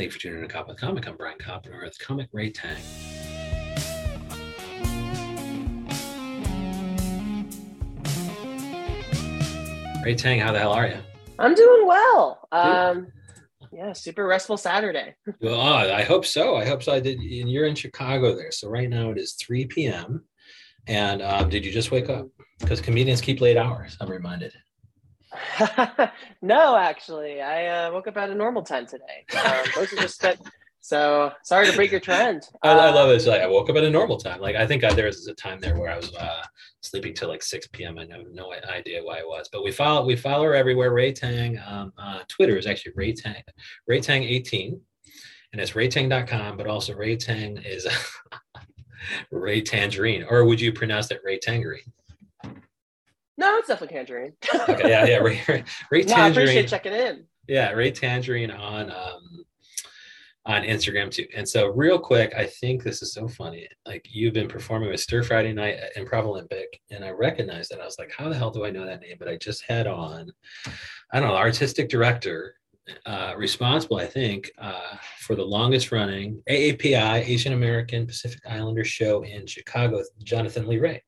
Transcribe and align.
Thank 0.00 0.12
you 0.12 0.12
for 0.12 0.18
tuning 0.18 0.38
in 0.38 0.48
to 0.48 0.54
Cop 0.54 0.66
with 0.66 0.78
Comic. 0.78 1.06
I'm 1.06 1.16
Brian 1.16 1.36
Coppin 1.38 1.72
with 1.78 1.98
Comic 1.98 2.30
Ray 2.32 2.50
Tang. 2.50 2.74
Ray 10.02 10.14
Tang, 10.14 10.40
how 10.40 10.52
the 10.52 10.58
hell 10.58 10.72
are 10.72 10.86
you? 10.86 10.96
I'm 11.38 11.54
doing 11.54 11.86
well. 11.86 12.48
Um, 12.50 13.08
yeah, 13.74 13.92
super 13.92 14.26
restful 14.26 14.56
Saturday. 14.56 15.16
well, 15.42 15.60
uh, 15.60 15.92
I 15.92 16.04
hope 16.04 16.24
so. 16.24 16.56
I 16.56 16.64
hope 16.64 16.82
so. 16.82 16.94
I 16.94 17.00
did. 17.00 17.18
And 17.18 17.52
you're 17.52 17.66
in 17.66 17.74
Chicago 17.74 18.34
there, 18.34 18.52
so 18.52 18.70
right 18.70 18.88
now 18.88 19.10
it 19.10 19.18
is 19.18 19.34
3 19.34 19.66
p.m. 19.66 20.24
And 20.86 21.20
um, 21.20 21.50
did 21.50 21.62
you 21.62 21.70
just 21.70 21.90
wake 21.90 22.08
up? 22.08 22.26
Because 22.58 22.80
comedians 22.80 23.20
keep 23.20 23.42
late 23.42 23.58
hours. 23.58 23.98
I'm 24.00 24.08
reminded. 24.08 24.54
no, 26.42 26.76
actually, 26.76 27.40
I 27.40 27.66
uh, 27.66 27.92
woke 27.92 28.08
up 28.08 28.16
at 28.16 28.30
a 28.30 28.34
normal 28.34 28.62
time 28.62 28.86
today. 28.86 29.24
Um, 29.44 29.64
those 29.74 29.92
are 29.92 29.96
just 29.96 30.24
so 30.80 31.32
sorry 31.44 31.66
to 31.66 31.76
break 31.76 31.90
your 31.90 32.00
trend. 32.00 32.48
I, 32.62 32.70
I 32.70 32.90
love 32.90 33.10
it. 33.10 33.16
It's 33.16 33.26
like 33.26 33.40
I 33.40 33.46
woke 33.46 33.70
up 33.70 33.76
at 33.76 33.84
a 33.84 33.90
normal 33.90 34.16
time. 34.16 34.40
Like 34.40 34.56
I 34.56 34.66
think 34.66 34.82
I, 34.82 34.92
there 34.92 35.06
was 35.06 35.26
a 35.28 35.34
time 35.34 35.60
there 35.60 35.78
where 35.78 35.90
I 35.90 35.96
was 35.96 36.14
uh, 36.14 36.42
sleeping 36.80 37.14
till 37.14 37.28
like 37.28 37.42
6 37.42 37.68
p.m. 37.68 37.98
I 37.98 38.06
have 38.10 38.26
no 38.32 38.52
idea 38.52 39.02
why 39.02 39.18
it 39.18 39.26
was, 39.26 39.48
but 39.52 39.62
we 39.62 39.70
follow 39.70 40.04
we 40.04 40.16
follow 40.16 40.44
her 40.44 40.54
everywhere. 40.54 40.92
Ray 40.92 41.12
Tang 41.12 41.58
um, 41.66 41.92
uh, 41.98 42.20
Twitter 42.28 42.56
is 42.56 42.66
actually 42.66 42.92
Ray 42.96 43.12
Tang 43.12 43.42
Ray 43.86 44.00
Tang 44.00 44.22
18, 44.22 44.80
and 45.52 45.60
it's 45.60 45.72
raytang.com. 45.72 46.56
But 46.56 46.66
also 46.66 46.94
Ray 46.94 47.16
Tang 47.16 47.58
is 47.58 47.86
Ray 49.30 49.62
Tangerine, 49.62 50.24
or 50.28 50.44
would 50.44 50.60
you 50.60 50.72
pronounce 50.72 51.10
it 51.10 51.20
Ray 51.24 51.38
Tangerine? 51.38 51.92
No, 53.40 53.56
it's 53.56 53.68
definitely 53.68 53.96
Tangerine. 53.96 54.34
okay, 54.68 54.90
yeah, 54.90 55.06
yeah, 55.06 55.16
Ray, 55.16 55.40
Ray, 55.48 55.64
Ray 55.90 56.02
Tangerine. 56.02 56.06
No, 56.08 56.14
I 56.16 56.28
appreciate 56.28 56.68
checking 56.68 56.92
in. 56.92 57.24
Yeah, 57.48 57.70
Ray 57.70 57.90
Tangerine 57.90 58.50
on 58.50 58.90
um, 58.90 59.44
on 60.44 60.62
Instagram 60.62 61.10
too. 61.10 61.26
And 61.34 61.48
so, 61.48 61.68
real 61.68 61.98
quick, 61.98 62.34
I 62.36 62.44
think 62.44 62.82
this 62.82 63.00
is 63.00 63.14
so 63.14 63.26
funny. 63.28 63.66
Like 63.86 64.06
you've 64.10 64.34
been 64.34 64.46
performing 64.46 64.90
with 64.90 65.00
Stir 65.00 65.22
Friday 65.22 65.54
Night 65.54 65.76
at 65.76 65.96
Improv 65.96 66.24
Olympic, 66.24 66.82
and 66.90 67.02
I 67.02 67.12
recognized 67.12 67.70
that. 67.70 67.80
I 67.80 67.86
was 67.86 67.98
like, 67.98 68.12
how 68.12 68.28
the 68.28 68.36
hell 68.36 68.50
do 68.50 68.66
I 68.66 68.70
know 68.70 68.84
that 68.84 69.00
name? 69.00 69.16
But 69.18 69.28
I 69.28 69.36
just 69.36 69.64
had 69.66 69.86
on, 69.86 70.30
I 71.10 71.20
don't 71.20 71.30
know, 71.30 71.36
artistic 71.36 71.88
director. 71.88 72.56
Uh, 73.06 73.34
responsible, 73.36 73.98
I 73.98 74.06
think, 74.06 74.50
uh, 74.58 74.96
for 75.20 75.36
the 75.36 75.44
longest 75.44 75.92
running 75.92 76.42
AAPI 76.50 77.24
Asian 77.24 77.52
American 77.52 78.04
Pacific 78.04 78.40
Islander 78.48 78.84
show 78.84 79.22
in 79.22 79.46
Chicago, 79.46 80.02
Jonathan 80.24 80.66
Lee 80.66 80.78
Ray. 80.78 81.02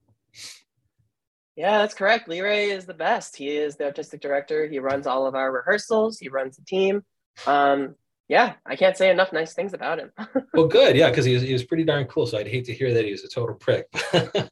Yeah, 1.56 1.78
that's 1.78 1.94
correct. 1.94 2.28
Lee 2.28 2.40
Ray 2.40 2.70
is 2.70 2.86
the 2.86 2.94
best. 2.94 3.36
He 3.36 3.48
is 3.48 3.76
the 3.76 3.84
artistic 3.84 4.20
director. 4.20 4.66
He 4.66 4.78
runs 4.78 5.06
all 5.06 5.26
of 5.26 5.34
our 5.34 5.52
rehearsals. 5.52 6.18
He 6.18 6.28
runs 6.28 6.56
the 6.56 6.64
team. 6.64 7.04
Um, 7.46 7.96
yeah, 8.28 8.54
I 8.64 8.76
can't 8.76 8.96
say 8.96 9.10
enough 9.10 9.30
nice 9.30 9.52
things 9.52 9.74
about 9.74 9.98
him. 9.98 10.10
well, 10.54 10.66
good, 10.66 10.96
yeah, 10.96 11.10
because 11.10 11.26
he 11.26 11.34
was, 11.34 11.42
he 11.42 11.52
was 11.52 11.64
pretty 11.64 11.84
darn 11.84 12.06
cool. 12.06 12.26
So 12.26 12.38
I'd 12.38 12.48
hate 12.48 12.64
to 12.64 12.72
hear 12.72 12.94
that 12.94 13.04
he 13.04 13.10
was 13.10 13.24
a 13.24 13.28
total 13.28 13.54
prick. 13.54 13.86
but 14.12 14.50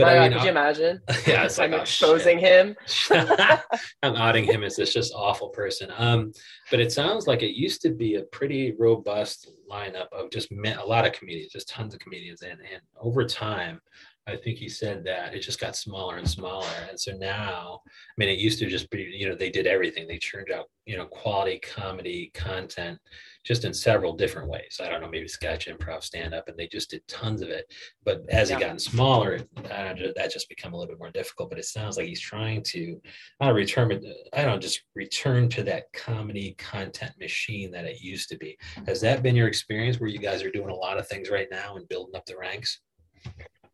I 0.00 0.28
mean, 0.28 0.32
could 0.32 0.42
you 0.42 0.50
imagine? 0.50 1.00
Yeah, 1.26 1.44
it's 1.44 1.56
like 1.56 1.72
I'm 1.72 1.78
oh, 1.78 1.82
exposing 1.82 2.38
him. 2.38 2.76
I'm 3.10 4.16
outing 4.16 4.44
him 4.44 4.64
as 4.64 4.76
this 4.76 4.92
just 4.92 5.14
awful 5.14 5.48
person. 5.48 5.90
Um, 5.96 6.32
but 6.70 6.80
it 6.80 6.92
sounds 6.92 7.26
like 7.26 7.42
it 7.42 7.56
used 7.56 7.80
to 7.82 7.90
be 7.90 8.16
a 8.16 8.22
pretty 8.24 8.74
robust 8.78 9.50
lineup 9.70 10.12
of 10.12 10.30
just 10.30 10.52
a 10.52 10.84
lot 10.84 11.06
of 11.06 11.12
comedians, 11.12 11.52
just 11.52 11.68
tons 11.68 11.94
of 11.94 12.00
comedians, 12.00 12.42
and 12.42 12.60
and 12.60 12.82
over 13.00 13.24
time, 13.24 13.80
I 14.28 14.36
think 14.36 14.58
he 14.58 14.68
said 14.68 15.02
that 15.04 15.34
it 15.34 15.40
just 15.40 15.58
got 15.58 15.74
smaller 15.74 16.16
and 16.16 16.28
smaller. 16.28 16.68
And 16.88 16.98
so 16.98 17.12
now, 17.16 17.80
I 17.84 18.14
mean, 18.16 18.28
it 18.28 18.38
used 18.38 18.60
to 18.60 18.66
just 18.66 18.88
be, 18.88 19.02
you 19.02 19.28
know, 19.28 19.34
they 19.34 19.50
did 19.50 19.66
everything. 19.66 20.06
They 20.06 20.18
churned 20.18 20.52
out, 20.52 20.66
you 20.86 20.96
know, 20.96 21.06
quality 21.06 21.58
comedy 21.58 22.30
content 22.32 23.00
just 23.44 23.64
in 23.64 23.74
several 23.74 24.12
different 24.12 24.48
ways. 24.48 24.80
I 24.80 24.88
don't 24.88 25.00
know, 25.00 25.08
maybe 25.08 25.26
sketch, 25.26 25.66
improv, 25.66 26.04
stand 26.04 26.34
up, 26.34 26.46
and 26.46 26.56
they 26.56 26.68
just 26.68 26.90
did 26.90 27.06
tons 27.08 27.42
of 27.42 27.48
it. 27.48 27.66
But 28.04 28.22
as 28.28 28.50
yeah. 28.50 28.58
it 28.58 28.60
gotten 28.60 28.78
smaller, 28.78 29.40
that 29.56 30.30
just 30.32 30.48
become 30.48 30.72
a 30.72 30.76
little 30.76 30.94
bit 30.94 31.00
more 31.00 31.10
difficult. 31.10 31.50
But 31.50 31.58
it 31.58 31.64
sounds 31.64 31.96
like 31.96 32.06
he's 32.06 32.20
trying 32.20 32.62
to, 32.68 33.00
uh, 33.40 33.44
I 33.44 33.46
don't 33.46 33.56
return, 33.56 34.00
I 34.32 34.44
don't 34.44 34.62
just 34.62 34.84
return 34.94 35.48
to 35.48 35.64
that 35.64 35.92
comedy 35.92 36.54
content 36.58 37.12
machine 37.18 37.72
that 37.72 37.86
it 37.86 38.00
used 38.00 38.28
to 38.28 38.36
be. 38.36 38.56
Has 38.86 39.00
that 39.00 39.24
been 39.24 39.34
your 39.34 39.48
experience 39.48 39.98
where 39.98 40.10
you 40.10 40.20
guys 40.20 40.44
are 40.44 40.50
doing 40.50 40.70
a 40.70 40.74
lot 40.74 40.98
of 40.98 41.08
things 41.08 41.28
right 41.28 41.48
now 41.50 41.74
and 41.74 41.88
building 41.88 42.14
up 42.14 42.24
the 42.26 42.36
ranks? 42.36 42.80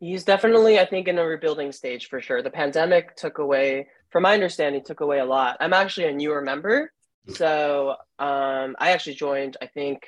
He's 0.00 0.24
definitely, 0.24 0.78
I 0.78 0.84
think, 0.84 1.08
in 1.08 1.18
a 1.18 1.24
rebuilding 1.24 1.72
stage 1.72 2.08
for 2.08 2.20
sure. 2.20 2.42
The 2.42 2.50
pandemic 2.50 3.16
took 3.16 3.38
away, 3.38 3.88
from 4.10 4.22
my 4.22 4.34
understanding, 4.34 4.84
took 4.84 5.00
away 5.00 5.18
a 5.18 5.24
lot. 5.24 5.56
I'm 5.60 5.72
actually 5.72 6.06
a 6.06 6.12
newer 6.12 6.40
member. 6.40 6.92
So 7.34 7.96
um, 8.18 8.76
I 8.78 8.92
actually 8.92 9.14
joined, 9.14 9.56
I 9.60 9.66
think, 9.66 10.06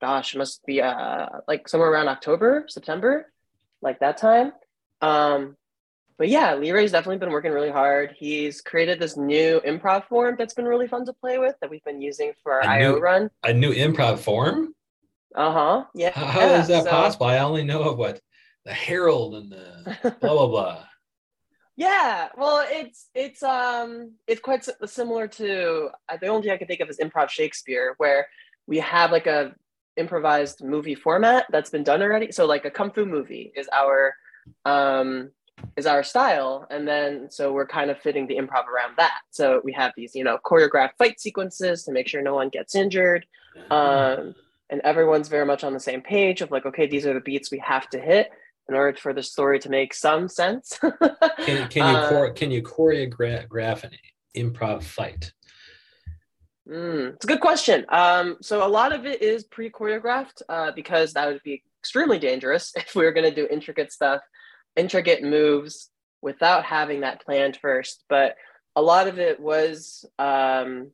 gosh, 0.00 0.34
must 0.34 0.64
be 0.64 0.80
uh, 0.80 1.26
like 1.46 1.68
somewhere 1.68 1.90
around 1.90 2.08
October, 2.08 2.64
September, 2.68 3.30
like 3.82 4.00
that 4.00 4.16
time. 4.16 4.52
Um, 5.00 5.56
but 6.16 6.28
yeah, 6.28 6.54
Lee 6.54 6.70
Ray's 6.70 6.92
definitely 6.92 7.18
been 7.18 7.32
working 7.32 7.52
really 7.52 7.70
hard. 7.70 8.14
He's 8.16 8.60
created 8.60 9.00
this 9.00 9.16
new 9.16 9.60
improv 9.66 10.06
form 10.06 10.36
that's 10.38 10.54
been 10.54 10.66
really 10.66 10.86
fun 10.86 11.04
to 11.06 11.12
play 11.12 11.38
with 11.38 11.56
that 11.60 11.70
we've 11.70 11.84
been 11.84 12.00
using 12.00 12.32
for 12.42 12.52
our 12.52 12.60
a 12.60 12.66
IO 12.66 12.94
new, 12.94 13.00
run. 13.00 13.30
A 13.42 13.52
new 13.52 13.72
improv 13.74 14.20
form? 14.20 14.74
Uh 15.34 15.52
huh. 15.52 15.84
Yeah. 15.94 16.12
How, 16.14 16.26
how 16.26 16.40
yeah, 16.40 16.60
is 16.60 16.68
that 16.68 16.84
so, 16.84 16.90
possible? 16.90 17.26
I 17.26 17.38
only 17.38 17.64
know 17.64 17.82
of 17.82 17.98
what 17.98 18.20
the 18.64 18.72
Herald 18.72 19.34
and 19.34 19.52
the 19.52 20.16
blah 20.20 20.34
blah 20.34 20.46
blah. 20.46 20.84
Yeah, 21.74 22.28
well, 22.36 22.66
it's 22.68 23.08
it's 23.14 23.42
um 23.42 24.12
it's 24.26 24.42
quite 24.42 24.68
similar 24.84 25.26
to 25.26 25.88
uh, 26.08 26.18
the 26.20 26.26
only 26.26 26.42
thing 26.42 26.52
I 26.52 26.58
can 26.58 26.68
think 26.68 26.80
of 26.80 26.90
is 26.90 26.98
improv 26.98 27.30
Shakespeare, 27.30 27.94
where 27.96 28.28
we 28.66 28.78
have 28.80 29.10
like 29.10 29.26
a 29.26 29.54
improvised 29.96 30.62
movie 30.62 30.94
format 30.94 31.46
that's 31.50 31.70
been 31.70 31.82
done 31.82 32.02
already. 32.02 32.30
So 32.30 32.44
like 32.44 32.66
a 32.66 32.70
kung 32.70 32.90
fu 32.90 33.06
movie 33.06 33.52
is 33.56 33.68
our 33.72 34.14
um 34.66 35.30
is 35.76 35.86
our 35.86 36.02
style, 36.02 36.66
and 36.70 36.86
then 36.86 37.30
so 37.30 37.52
we're 37.54 37.66
kind 37.66 37.90
of 37.90 37.98
fitting 37.98 38.26
the 38.26 38.36
improv 38.36 38.66
around 38.66 38.96
that. 38.98 39.20
So 39.30 39.62
we 39.64 39.72
have 39.72 39.92
these 39.96 40.14
you 40.14 40.24
know 40.24 40.38
choreographed 40.44 40.98
fight 40.98 41.20
sequences 41.20 41.84
to 41.84 41.92
make 41.92 42.06
sure 42.06 42.20
no 42.20 42.34
one 42.34 42.50
gets 42.50 42.74
injured. 42.74 43.24
Um, 43.70 44.34
and 44.68 44.80
everyone's 44.84 45.28
very 45.28 45.44
much 45.46 45.64
on 45.64 45.72
the 45.74 45.80
same 45.80 46.00
page 46.00 46.40
of 46.40 46.50
like, 46.50 46.64
okay, 46.64 46.86
these 46.86 47.06
are 47.06 47.14
the 47.14 47.20
beats 47.20 47.50
we 47.50 47.58
have 47.58 47.88
to 47.90 47.98
hit 47.98 48.30
in 48.72 48.78
order 48.78 48.96
for 48.96 49.12
the 49.12 49.22
story 49.22 49.58
to 49.58 49.68
make 49.68 49.92
some 49.92 50.28
sense. 50.28 50.78
can, 51.44 51.68
can, 51.68 51.76
you 51.76 51.82
uh, 51.82 52.32
can 52.32 52.50
you 52.50 52.62
choreograph 52.62 53.84
an 53.84 53.90
improv 54.34 54.82
fight? 54.82 55.32
Mm, 56.66 57.14
it's 57.14 57.24
a 57.24 57.28
good 57.28 57.40
question. 57.40 57.84
Um, 57.90 58.38
so 58.40 58.66
a 58.66 58.68
lot 58.68 58.94
of 58.94 59.04
it 59.04 59.20
is 59.20 59.44
pre-choreographed 59.44 60.42
uh, 60.48 60.72
because 60.74 61.12
that 61.12 61.26
would 61.26 61.42
be 61.42 61.62
extremely 61.80 62.18
dangerous 62.18 62.72
if 62.76 62.94
we 62.94 63.04
were 63.04 63.12
going 63.12 63.28
to 63.28 63.34
do 63.34 63.46
intricate 63.50 63.92
stuff, 63.92 64.22
intricate 64.74 65.22
moves 65.22 65.90
without 66.22 66.64
having 66.64 67.00
that 67.00 67.22
planned 67.22 67.58
first. 67.60 68.04
But 68.08 68.36
a 68.74 68.80
lot 68.80 69.06
of 69.06 69.18
it 69.18 69.38
was 69.38 70.06
um, 70.18 70.92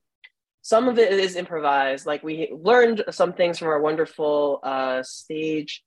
some 0.62 0.88
of 0.88 0.98
it 0.98 1.12
is 1.12 1.36
improvised. 1.36 2.06
Like 2.06 2.24
we 2.24 2.50
learned 2.52 3.04
some 3.10 3.34
things 3.34 3.60
from 3.60 3.68
our 3.68 3.80
wonderful 3.80 4.58
uh, 4.64 5.04
stage 5.04 5.84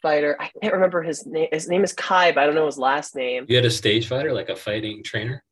fighter. 0.00 0.36
I 0.40 0.50
can't 0.60 0.74
remember 0.74 1.02
his 1.02 1.26
name. 1.26 1.48
His 1.52 1.68
name 1.68 1.84
is 1.84 1.92
Kai, 1.92 2.32
but 2.32 2.42
I 2.42 2.46
don't 2.46 2.54
know 2.54 2.66
his 2.66 2.78
last 2.78 3.14
name. 3.14 3.46
You 3.48 3.56
had 3.56 3.64
a 3.64 3.70
stage 3.70 4.08
fighter, 4.08 4.32
like 4.32 4.48
a 4.48 4.56
fighting 4.56 5.02
trainer. 5.02 5.42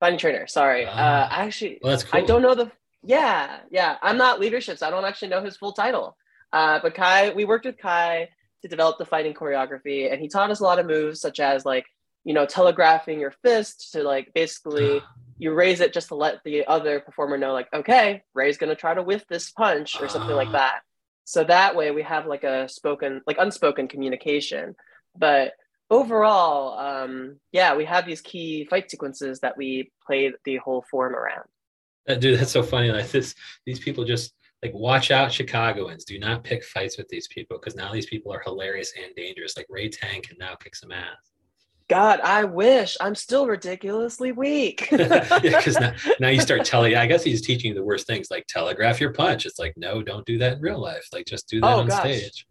Fighting 0.00 0.18
trainer. 0.18 0.46
Sorry. 0.46 0.86
Ah. 0.86 0.90
Uh, 0.90 1.28
actually, 1.30 1.78
well, 1.82 1.90
that's 1.90 2.04
cool. 2.04 2.20
I 2.20 2.24
don't 2.24 2.42
know 2.42 2.54
the. 2.54 2.70
Yeah, 3.02 3.60
yeah. 3.70 3.96
I'm 4.02 4.18
not 4.18 4.40
leadership, 4.40 4.78
so 4.78 4.86
I 4.86 4.90
don't 4.90 5.04
actually 5.04 5.28
know 5.28 5.42
his 5.42 5.56
full 5.56 5.72
title. 5.72 6.16
Uh, 6.52 6.80
but 6.82 6.94
Kai, 6.94 7.30
we 7.30 7.44
worked 7.44 7.66
with 7.66 7.78
Kai 7.78 8.28
to 8.62 8.68
develop 8.68 8.98
the 8.98 9.06
fighting 9.06 9.34
choreography, 9.34 10.12
and 10.12 10.20
he 10.20 10.28
taught 10.28 10.50
us 10.50 10.60
a 10.60 10.64
lot 10.64 10.78
of 10.78 10.86
moves, 10.86 11.20
such 11.20 11.40
as 11.40 11.64
like 11.64 11.86
you 12.24 12.34
know 12.34 12.46
telegraphing 12.46 13.20
your 13.20 13.32
fist 13.42 13.92
to 13.92 14.02
like 14.02 14.32
basically. 14.34 15.00
you 15.38 15.52
raise 15.52 15.80
it 15.80 15.92
just 15.92 16.08
to 16.08 16.14
let 16.14 16.42
the 16.44 16.66
other 16.66 16.98
performer 16.98 17.36
know, 17.36 17.52
like, 17.52 17.68
okay, 17.74 18.22
Ray's 18.32 18.56
gonna 18.56 18.74
try 18.74 18.94
to 18.94 19.02
whiff 19.02 19.26
this 19.28 19.50
punch 19.50 20.00
or 20.00 20.08
something 20.08 20.34
like 20.34 20.48
ah. 20.48 20.52
that. 20.52 20.80
So 21.26 21.42
that 21.42 21.74
way 21.74 21.90
we 21.90 22.04
have 22.04 22.26
like 22.26 22.44
a 22.44 22.68
spoken, 22.68 23.20
like 23.26 23.36
unspoken 23.38 23.88
communication. 23.88 24.76
But 25.18 25.54
overall, 25.90 26.78
um, 26.78 27.40
yeah, 27.50 27.74
we 27.74 27.84
have 27.84 28.06
these 28.06 28.20
key 28.20 28.64
fight 28.70 28.88
sequences 28.90 29.40
that 29.40 29.56
we 29.56 29.90
play 30.06 30.32
the 30.44 30.58
whole 30.58 30.84
form 30.88 31.14
around. 31.14 31.48
Uh, 32.08 32.14
dude, 32.14 32.38
that's 32.38 32.52
so 32.52 32.62
funny. 32.62 32.92
Like 32.92 33.10
this, 33.10 33.34
these 33.66 33.80
people 33.80 34.04
just 34.04 34.34
like 34.62 34.72
watch 34.72 35.10
out, 35.10 35.32
Chicagoans. 35.32 36.04
Do 36.04 36.16
not 36.20 36.44
pick 36.44 36.62
fights 36.62 36.96
with 36.96 37.08
these 37.08 37.26
people 37.26 37.58
because 37.58 37.74
now 37.74 37.92
these 37.92 38.06
people 38.06 38.32
are 38.32 38.42
hilarious 38.44 38.92
and 38.96 39.12
dangerous. 39.16 39.56
Like 39.56 39.66
Ray 39.68 39.88
Tang 39.88 40.22
can 40.22 40.36
now 40.38 40.54
kick 40.54 40.76
some 40.76 40.92
ass. 40.92 41.32
God, 41.88 42.20
I 42.20 42.44
wish 42.44 42.96
I'm 43.00 43.14
still 43.14 43.46
ridiculously 43.46 44.32
weak. 44.32 44.88
yeah, 44.92 45.40
because 45.40 45.78
now, 45.78 45.92
now 46.20 46.28
you 46.28 46.40
start 46.40 46.64
telling. 46.64 46.96
I 46.96 47.06
guess 47.06 47.22
he's 47.22 47.42
teaching 47.42 47.68
you 47.68 47.74
the 47.74 47.84
worst 47.84 48.06
things, 48.06 48.28
like 48.30 48.46
telegraph 48.48 49.00
your 49.00 49.12
punch. 49.12 49.46
It's 49.46 49.58
like, 49.58 49.74
no, 49.76 50.02
don't 50.02 50.26
do 50.26 50.38
that 50.38 50.54
in 50.54 50.60
real 50.60 50.80
life. 50.80 51.06
Like, 51.12 51.26
just 51.26 51.48
do 51.48 51.60
that 51.60 51.66
oh, 51.66 51.80
on 51.80 51.86
gosh. 51.86 52.00
stage. 52.00 52.46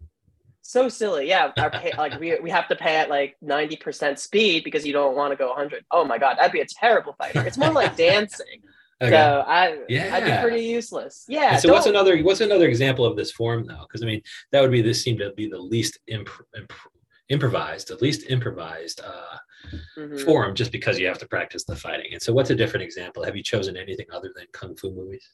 So 0.62 0.88
silly, 0.88 1.28
yeah. 1.28 1.52
Our 1.58 1.70
pay, 1.70 1.92
like 1.96 2.18
we 2.18 2.38
we 2.42 2.50
have 2.50 2.66
to 2.68 2.76
pay 2.76 2.96
at 2.96 3.08
like 3.08 3.36
ninety 3.40 3.76
percent 3.76 4.18
speed 4.18 4.64
because 4.64 4.86
you 4.86 4.92
don't 4.92 5.14
want 5.14 5.32
to 5.32 5.36
go 5.36 5.54
hundred. 5.54 5.84
Oh 5.90 6.04
my 6.04 6.18
God, 6.18 6.38
that'd 6.38 6.52
be 6.52 6.60
a 6.60 6.66
terrible 6.66 7.14
fighter. 7.18 7.46
It's 7.46 7.58
more 7.58 7.72
like 7.72 7.96
dancing. 7.96 8.62
Okay. 9.00 9.10
So 9.10 9.44
I 9.46 9.78
yeah. 9.88 10.14
I'd 10.14 10.24
be 10.24 10.48
pretty 10.48 10.64
useless. 10.64 11.24
Yeah. 11.28 11.52
And 11.52 11.62
so 11.62 11.72
what's 11.72 11.86
another 11.86 12.18
what's 12.22 12.40
another 12.40 12.66
example 12.66 13.04
of 13.04 13.16
this 13.16 13.30
form 13.30 13.66
though? 13.66 13.82
Because 13.82 14.02
I 14.02 14.06
mean 14.06 14.22
that 14.50 14.60
would 14.60 14.72
be 14.72 14.82
this 14.82 15.02
seemed 15.02 15.20
to 15.20 15.32
be 15.32 15.48
the 15.48 15.58
least 15.58 15.98
imp, 16.08 16.30
imp, 16.56 16.72
improvised, 17.28 17.90
at 17.90 18.02
least 18.02 18.30
improvised 18.30 19.00
uh, 19.00 19.36
mm-hmm. 19.98 20.18
form, 20.18 20.54
just 20.54 20.72
because 20.72 20.98
you 20.98 21.06
have 21.06 21.18
to 21.18 21.28
practice 21.28 21.64
the 21.64 21.76
fighting. 21.76 22.12
And 22.12 22.22
so, 22.22 22.32
what's 22.32 22.50
a 22.50 22.54
different 22.54 22.84
example? 22.84 23.24
Have 23.24 23.36
you 23.36 23.42
chosen 23.42 23.76
anything 23.76 24.06
other 24.12 24.32
than 24.34 24.46
kung 24.52 24.76
fu 24.76 24.90
movies? 24.90 25.28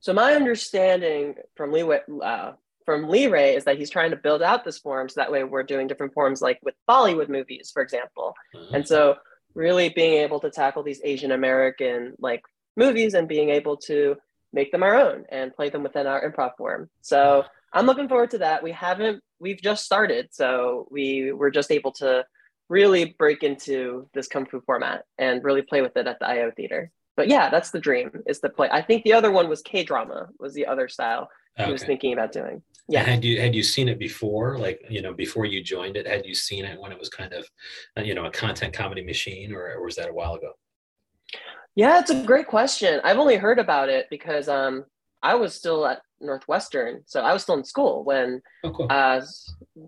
So 0.00 0.14
my 0.14 0.32
understanding 0.32 1.34
from 1.56 1.72
Lee 1.72 2.00
uh, 2.22 2.52
from 2.86 3.08
Lee 3.08 3.26
Ray 3.26 3.54
is 3.54 3.64
that 3.64 3.78
he's 3.78 3.90
trying 3.90 4.10
to 4.10 4.16
build 4.16 4.42
out 4.42 4.64
this 4.64 4.78
form 4.78 5.08
so 5.08 5.20
that 5.20 5.30
way 5.30 5.44
we're 5.44 5.62
doing 5.62 5.86
different 5.86 6.14
forms 6.14 6.40
like 6.40 6.58
with 6.62 6.74
Bollywood 6.88 7.28
movies, 7.28 7.70
for 7.72 7.82
example. 7.82 8.34
Uh-huh. 8.54 8.70
And 8.72 8.88
so 8.88 9.16
really 9.54 9.90
being 9.90 10.14
able 10.14 10.40
to 10.40 10.50
tackle 10.50 10.82
these 10.82 11.00
Asian 11.04 11.32
American 11.32 12.14
like 12.18 12.42
movies 12.76 13.14
and 13.14 13.28
being 13.28 13.50
able 13.50 13.76
to 13.76 14.16
make 14.52 14.72
them 14.72 14.82
our 14.82 14.96
own 14.96 15.24
and 15.28 15.54
play 15.54 15.68
them 15.68 15.82
within 15.82 16.06
our 16.06 16.28
improv 16.28 16.56
form. 16.56 16.88
So 17.02 17.44
I'm 17.72 17.86
looking 17.86 18.08
forward 18.08 18.30
to 18.30 18.38
that. 18.38 18.62
We 18.62 18.72
haven't 18.72 19.22
we've 19.38 19.60
just 19.60 19.84
started, 19.84 20.28
so 20.32 20.86
we 20.90 21.32
were 21.32 21.50
just 21.50 21.70
able 21.70 21.92
to 21.92 22.24
really 22.68 23.16
break 23.18 23.42
into 23.42 24.08
this 24.14 24.28
kung 24.28 24.46
fu 24.46 24.60
format 24.60 25.04
and 25.18 25.42
really 25.42 25.62
play 25.62 25.82
with 25.82 25.96
it 25.96 26.06
at 26.06 26.18
the 26.20 26.26
IO 26.26 26.52
theater 26.56 26.92
but 27.20 27.28
yeah, 27.28 27.50
that's 27.50 27.70
the 27.70 27.78
dream 27.78 28.22
is 28.26 28.40
the 28.40 28.48
play. 28.48 28.70
I 28.72 28.80
think 28.80 29.04
the 29.04 29.12
other 29.12 29.30
one 29.30 29.46
was 29.46 29.60
K 29.60 29.84
drama 29.84 30.28
was 30.38 30.54
the 30.54 30.64
other 30.64 30.88
style 30.88 31.28
okay. 31.58 31.66
he 31.66 31.72
was 31.72 31.84
thinking 31.84 32.14
about 32.14 32.32
doing. 32.32 32.62
Yeah. 32.88 33.02
had 33.02 33.22
you 33.22 33.38
had 33.38 33.54
you 33.54 33.62
seen 33.62 33.90
it 33.90 33.98
before, 33.98 34.58
like 34.58 34.80
you 34.88 35.02
know, 35.02 35.12
before 35.12 35.44
you 35.44 35.62
joined 35.62 35.98
it? 35.98 36.06
Had 36.06 36.24
you 36.24 36.34
seen 36.34 36.64
it 36.64 36.80
when 36.80 36.92
it 36.92 36.98
was 36.98 37.10
kind 37.10 37.34
of, 37.34 37.46
uh, 37.98 38.00
you 38.00 38.14
know, 38.14 38.24
a 38.24 38.30
content 38.30 38.72
comedy 38.72 39.04
machine, 39.04 39.52
or, 39.52 39.70
or 39.74 39.84
was 39.84 39.96
that 39.96 40.08
a 40.08 40.14
while 40.14 40.34
ago? 40.34 40.52
Yeah, 41.74 41.98
it's 41.98 42.08
a 42.08 42.22
great 42.24 42.46
question. 42.46 43.02
I've 43.04 43.18
only 43.18 43.36
heard 43.36 43.58
about 43.58 43.90
it 43.90 44.06
because 44.08 44.48
um, 44.48 44.86
I 45.22 45.34
was 45.34 45.54
still 45.54 45.86
at 45.86 46.00
Northwestern, 46.20 47.02
so 47.06 47.20
I 47.20 47.32
was 47.32 47.42
still 47.42 47.56
in 47.56 47.64
school 47.64 48.04
when 48.04 48.42
oh, 48.64 48.70
cool. 48.70 48.86
uh, 48.90 49.20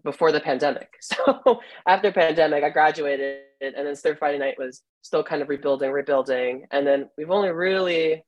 before 0.04 0.32
the 0.32 0.40
pandemic. 0.40 0.88
So 1.02 1.60
after 1.86 2.12
pandemic, 2.12 2.64
I 2.64 2.70
graduated, 2.70 3.42
and 3.60 3.86
then 3.86 3.94
Stir 3.96 4.16
Friday 4.16 4.38
Night 4.38 4.56
was 4.58 4.82
still 5.02 5.22
kind 5.22 5.42
of 5.42 5.48
rebuilding, 5.48 5.90
rebuilding, 5.90 6.66
and 6.70 6.86
then 6.86 7.08
we've 7.16 7.30
only 7.30 7.50
really, 7.50 8.24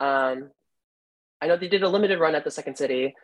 um, 0.00 0.50
I 1.40 1.46
know 1.46 1.56
they 1.56 1.68
did 1.68 1.82
a 1.82 1.88
limited 1.88 2.18
run 2.18 2.34
at 2.34 2.44
the 2.44 2.50
Second 2.50 2.76
City, 2.76 3.14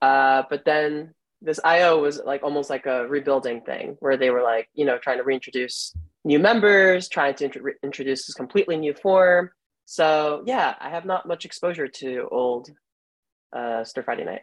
uh, 0.00 0.42
but 0.48 0.64
then 0.64 1.14
this 1.44 1.60
IO 1.62 2.00
was 2.00 2.20
like 2.24 2.42
almost 2.42 2.70
like 2.70 2.86
a 2.86 3.06
rebuilding 3.06 3.60
thing 3.60 3.96
where 4.00 4.16
they 4.16 4.30
were 4.30 4.42
like, 4.42 4.68
you 4.74 4.84
know, 4.84 4.98
trying 4.98 5.18
to 5.18 5.24
reintroduce 5.24 5.94
new 6.24 6.38
members, 6.38 7.08
trying 7.08 7.34
to 7.34 7.44
int- 7.44 7.56
introduce 7.82 8.26
this 8.26 8.34
completely 8.34 8.76
new 8.76 8.94
form. 8.94 9.50
So 9.84 10.42
yeah, 10.46 10.74
I 10.80 10.88
have 10.88 11.04
not 11.04 11.28
much 11.28 11.44
exposure 11.44 11.86
to 11.86 12.28
old 12.30 12.70
uh, 13.54 13.84
Stir 13.84 14.02
Friday 14.02 14.24
Night. 14.24 14.42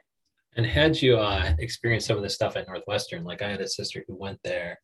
And 0.57 0.65
had 0.65 1.01
you 1.01 1.17
uh, 1.17 1.53
experienced 1.59 2.07
some 2.07 2.17
of 2.17 2.23
this 2.23 2.35
stuff 2.35 2.57
at 2.57 2.67
Northwestern? 2.67 3.23
Like 3.23 3.41
I 3.41 3.49
had 3.49 3.61
a 3.61 3.67
sister 3.67 4.03
who 4.05 4.15
went 4.15 4.39
there, 4.43 4.77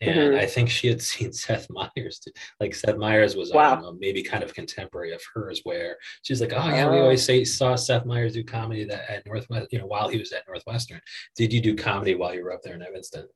and 0.00 0.16
mm-hmm. 0.16 0.38
I 0.38 0.46
think 0.46 0.70
she 0.70 0.88
had 0.88 1.02
seen 1.12 1.32
Seth 1.32 1.68
Meyers. 1.68 2.18
Too. 2.18 2.32
Like 2.60 2.74
Seth 2.74 2.96
Meyers 2.96 3.36
was, 3.36 3.52
wow. 3.52 3.78
know, 3.78 3.96
maybe 3.98 4.22
kind 4.22 4.42
of 4.42 4.54
contemporary 4.54 5.12
of 5.12 5.22
hers, 5.34 5.60
where 5.64 5.96
she's 6.22 6.40
like, 6.40 6.54
"Oh 6.54 6.68
yeah, 6.68 6.90
we 6.90 6.98
always 6.98 7.22
oh. 7.24 7.26
say 7.26 7.44
saw 7.44 7.76
Seth 7.76 8.06
Meyers 8.06 8.34
do 8.34 8.42
comedy 8.42 8.84
that 8.84 9.10
at 9.10 9.26
Northwest, 9.26 9.68
you 9.70 9.78
know, 9.78 9.86
while 9.86 10.08
he 10.08 10.18
was 10.18 10.32
at 10.32 10.46
Northwestern. 10.48 11.00
Did 11.36 11.52
you 11.52 11.60
do 11.60 11.76
comedy 11.76 12.14
while 12.14 12.34
you 12.34 12.42
were 12.42 12.52
up 12.52 12.62
there 12.62 12.74
in 12.74 12.82
Evanston?" 12.82 13.26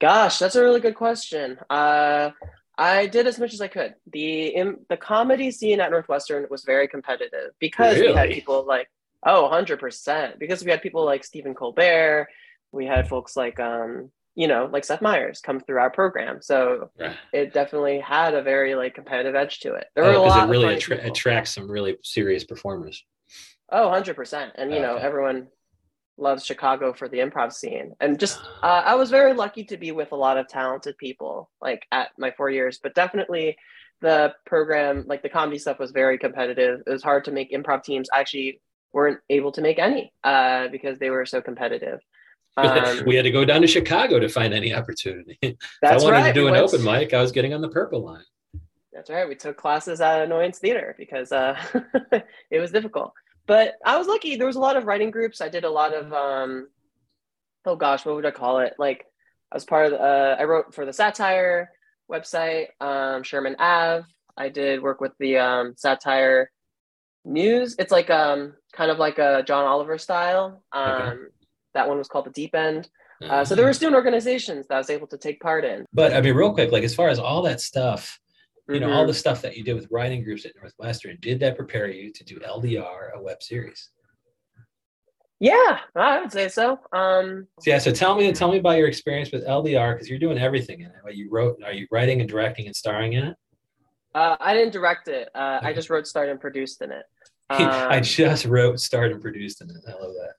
Gosh, 0.00 0.38
that's 0.38 0.56
a 0.56 0.62
really 0.62 0.80
good 0.80 0.94
question. 0.94 1.58
Uh, 1.68 2.30
I 2.76 3.06
did 3.06 3.26
as 3.26 3.38
much 3.38 3.52
as 3.52 3.60
I 3.60 3.68
could. 3.68 3.94
The 4.10 4.46
in, 4.48 4.76
the 4.88 4.96
comedy 4.96 5.50
scene 5.50 5.80
at 5.80 5.90
Northwestern 5.90 6.46
was 6.50 6.64
very 6.64 6.88
competitive 6.88 7.50
because 7.58 7.96
really? 7.96 8.12
we 8.12 8.18
had 8.18 8.30
people 8.30 8.64
like 8.66 8.88
Oh, 9.24 9.48
100%. 9.52 10.38
Because 10.38 10.64
we 10.64 10.70
had 10.70 10.82
people 10.82 11.04
like 11.04 11.24
Stephen 11.24 11.54
Colbert, 11.54 12.28
we 12.72 12.86
had 12.86 13.08
folks 13.08 13.36
like, 13.36 13.60
um, 13.60 14.10
you 14.34 14.48
know, 14.48 14.68
like 14.72 14.84
Seth 14.84 15.02
Meyers 15.02 15.40
come 15.40 15.60
through 15.60 15.78
our 15.78 15.90
program. 15.90 16.40
So 16.40 16.90
right. 16.98 17.16
it 17.32 17.52
definitely 17.52 18.00
had 18.00 18.34
a 18.34 18.42
very 18.42 18.74
like 18.74 18.94
competitive 18.94 19.34
edge 19.34 19.60
to 19.60 19.74
it. 19.74 19.86
There 19.94 20.04
oh, 20.04 20.08
were 20.08 20.14
a 20.14 20.22
lot 20.22 20.48
it 20.48 20.50
really 20.50 20.74
attra- 20.74 21.04
attracts 21.04 21.50
some 21.50 21.70
really 21.70 21.96
serious 22.02 22.44
performers. 22.44 23.04
Oh, 23.70 23.88
100%. 23.88 24.52
And, 24.54 24.70
you 24.70 24.78
oh, 24.78 24.82
know, 24.82 24.94
okay. 24.96 25.04
everyone 25.04 25.48
loves 26.16 26.44
Chicago 26.44 26.92
for 26.92 27.08
the 27.08 27.18
improv 27.18 27.52
scene. 27.52 27.92
And 28.00 28.18
just, 28.18 28.40
ah. 28.62 28.80
uh, 28.80 28.82
I 28.86 28.94
was 28.94 29.10
very 29.10 29.34
lucky 29.34 29.64
to 29.64 29.76
be 29.76 29.92
with 29.92 30.12
a 30.12 30.16
lot 30.16 30.38
of 30.38 30.48
talented 30.48 30.96
people 30.96 31.50
like 31.60 31.86
at 31.92 32.10
my 32.18 32.30
four 32.30 32.50
years, 32.50 32.78
but 32.82 32.94
definitely 32.94 33.56
the 34.00 34.32
program, 34.46 35.04
like 35.06 35.22
the 35.22 35.28
comedy 35.28 35.58
stuff 35.58 35.78
was 35.78 35.90
very 35.90 36.18
competitive. 36.18 36.80
It 36.86 36.90
was 36.90 37.02
hard 37.02 37.24
to 37.26 37.32
make 37.32 37.52
improv 37.52 37.82
teams. 37.82 38.08
actually 38.14 38.60
weren't 38.92 39.20
able 39.28 39.52
to 39.52 39.60
make 39.60 39.78
any 39.78 40.12
uh, 40.24 40.68
because 40.68 40.98
they 40.98 41.10
were 41.10 41.26
so 41.26 41.40
competitive. 41.40 42.00
Um, 42.56 43.04
we 43.06 43.14
had 43.14 43.22
to 43.22 43.30
go 43.30 43.44
down 43.44 43.60
to 43.60 43.66
Chicago 43.66 44.18
to 44.18 44.28
find 44.28 44.52
any 44.52 44.74
opportunity. 44.74 45.38
That's 45.82 46.02
I 46.02 46.04
wanted 46.04 46.18
right. 46.18 46.26
to 46.28 46.32
do 46.32 46.48
an 46.48 46.56
open 46.56 46.82
mic, 46.82 47.14
I 47.14 47.22
was 47.22 47.32
getting 47.32 47.54
on 47.54 47.60
the 47.60 47.68
purple 47.68 48.04
line. 48.04 48.24
That's 48.92 49.08
right. 49.08 49.28
We 49.28 49.36
took 49.36 49.56
classes 49.56 50.00
at 50.00 50.22
Annoyance 50.22 50.58
Theater 50.58 50.94
because 50.98 51.32
uh, 51.32 51.56
it 52.50 52.58
was 52.58 52.72
difficult. 52.72 53.12
But 53.46 53.74
I 53.84 53.96
was 53.96 54.08
lucky. 54.08 54.36
There 54.36 54.46
was 54.46 54.56
a 54.56 54.60
lot 54.60 54.76
of 54.76 54.84
writing 54.84 55.10
groups. 55.10 55.40
I 55.40 55.48
did 55.48 55.64
a 55.64 55.70
lot 55.70 55.94
of, 55.94 56.12
um, 56.12 56.68
oh 57.64 57.76
gosh, 57.76 58.04
what 58.04 58.16
would 58.16 58.26
I 58.26 58.30
call 58.30 58.58
it? 58.58 58.74
Like 58.78 59.06
I 59.50 59.56
was 59.56 59.64
part 59.64 59.86
of, 59.86 59.92
the, 59.92 60.00
uh, 60.00 60.36
I 60.38 60.44
wrote 60.44 60.74
for 60.74 60.84
the 60.84 60.92
satire 60.92 61.70
website, 62.10 62.66
um, 62.80 63.22
Sherman 63.22 63.56
Ave. 63.58 64.06
I 64.36 64.48
did 64.48 64.82
work 64.82 65.00
with 65.00 65.12
the 65.18 65.38
um, 65.38 65.74
satire 65.76 66.50
news. 67.24 67.76
It's 67.78 67.92
like 67.92 68.10
um 68.10 68.54
kind 68.72 68.90
of 68.90 68.98
like 68.98 69.18
a 69.18 69.42
John 69.46 69.64
Oliver 69.64 69.98
style. 69.98 70.62
Um, 70.72 70.92
okay. 70.92 71.16
That 71.74 71.88
one 71.88 71.98
was 71.98 72.08
called 72.08 72.26
the 72.26 72.30
Deep 72.30 72.54
End. 72.54 72.88
Uh, 73.22 73.44
so 73.44 73.54
there 73.54 73.66
were 73.66 73.72
student 73.72 73.96
organizations 73.96 74.66
that 74.66 74.76
I 74.76 74.78
was 74.78 74.88
able 74.88 75.06
to 75.08 75.18
take 75.18 75.40
part 75.40 75.64
in. 75.64 75.84
But 75.92 76.14
I 76.14 76.20
mean, 76.20 76.34
real 76.34 76.54
quick, 76.54 76.72
like 76.72 76.84
as 76.84 76.94
far 76.94 77.08
as 77.08 77.18
all 77.18 77.42
that 77.42 77.60
stuff, 77.60 78.18
you 78.66 78.76
mm-hmm. 78.76 78.84
know, 78.86 78.92
all 78.92 79.00
mm-hmm. 79.00 79.08
the 79.08 79.14
stuff 79.14 79.42
that 79.42 79.56
you 79.56 79.64
did 79.64 79.74
with 79.74 79.88
writing 79.90 80.24
groups 80.24 80.46
at 80.46 80.52
Northwestern, 80.56 81.18
did 81.20 81.38
that 81.40 81.56
prepare 81.56 81.88
you 81.88 82.12
to 82.12 82.24
do 82.24 82.38
LDR, 82.38 83.14
a 83.14 83.22
web 83.22 83.42
series? 83.42 83.90
Yeah, 85.38 85.78
I 85.96 86.20
would 86.20 86.32
say 86.32 86.48
so. 86.48 86.78
Um, 86.92 87.46
yeah, 87.64 87.78
so 87.78 87.92
tell 87.92 88.14
me, 88.14 88.30
tell 88.32 88.52
me 88.52 88.58
about 88.58 88.76
your 88.76 88.88
experience 88.88 89.32
with 89.32 89.46
LDR 89.46 89.94
because 89.94 90.08
you're 90.08 90.18
doing 90.18 90.38
everything 90.38 90.80
in 90.80 90.86
it. 90.86 90.96
What 91.02 91.16
you 91.16 91.30
wrote, 91.30 91.58
are 91.64 91.72
you 91.72 91.86
writing 91.90 92.20
and 92.20 92.28
directing 92.28 92.66
and 92.66 92.76
starring 92.76 93.14
in 93.14 93.24
it? 93.24 93.36
Uh, 94.14 94.36
I 94.40 94.54
didn't 94.54 94.72
direct 94.72 95.08
it. 95.08 95.28
Uh. 95.34 95.60
I 95.62 95.72
just 95.72 95.90
wrote, 95.90 96.06
starred, 96.06 96.28
and 96.28 96.40
produced 96.40 96.82
in 96.82 96.90
it. 96.92 97.04
Um, 97.52 97.66
I 97.66 97.98
just 97.98 98.44
wrote, 98.44 98.78
starred, 98.78 99.10
and 99.10 99.20
produced 99.20 99.60
in 99.60 99.70
it. 99.70 99.78
I 99.88 99.90
love 99.90 100.14
that. 100.14 100.34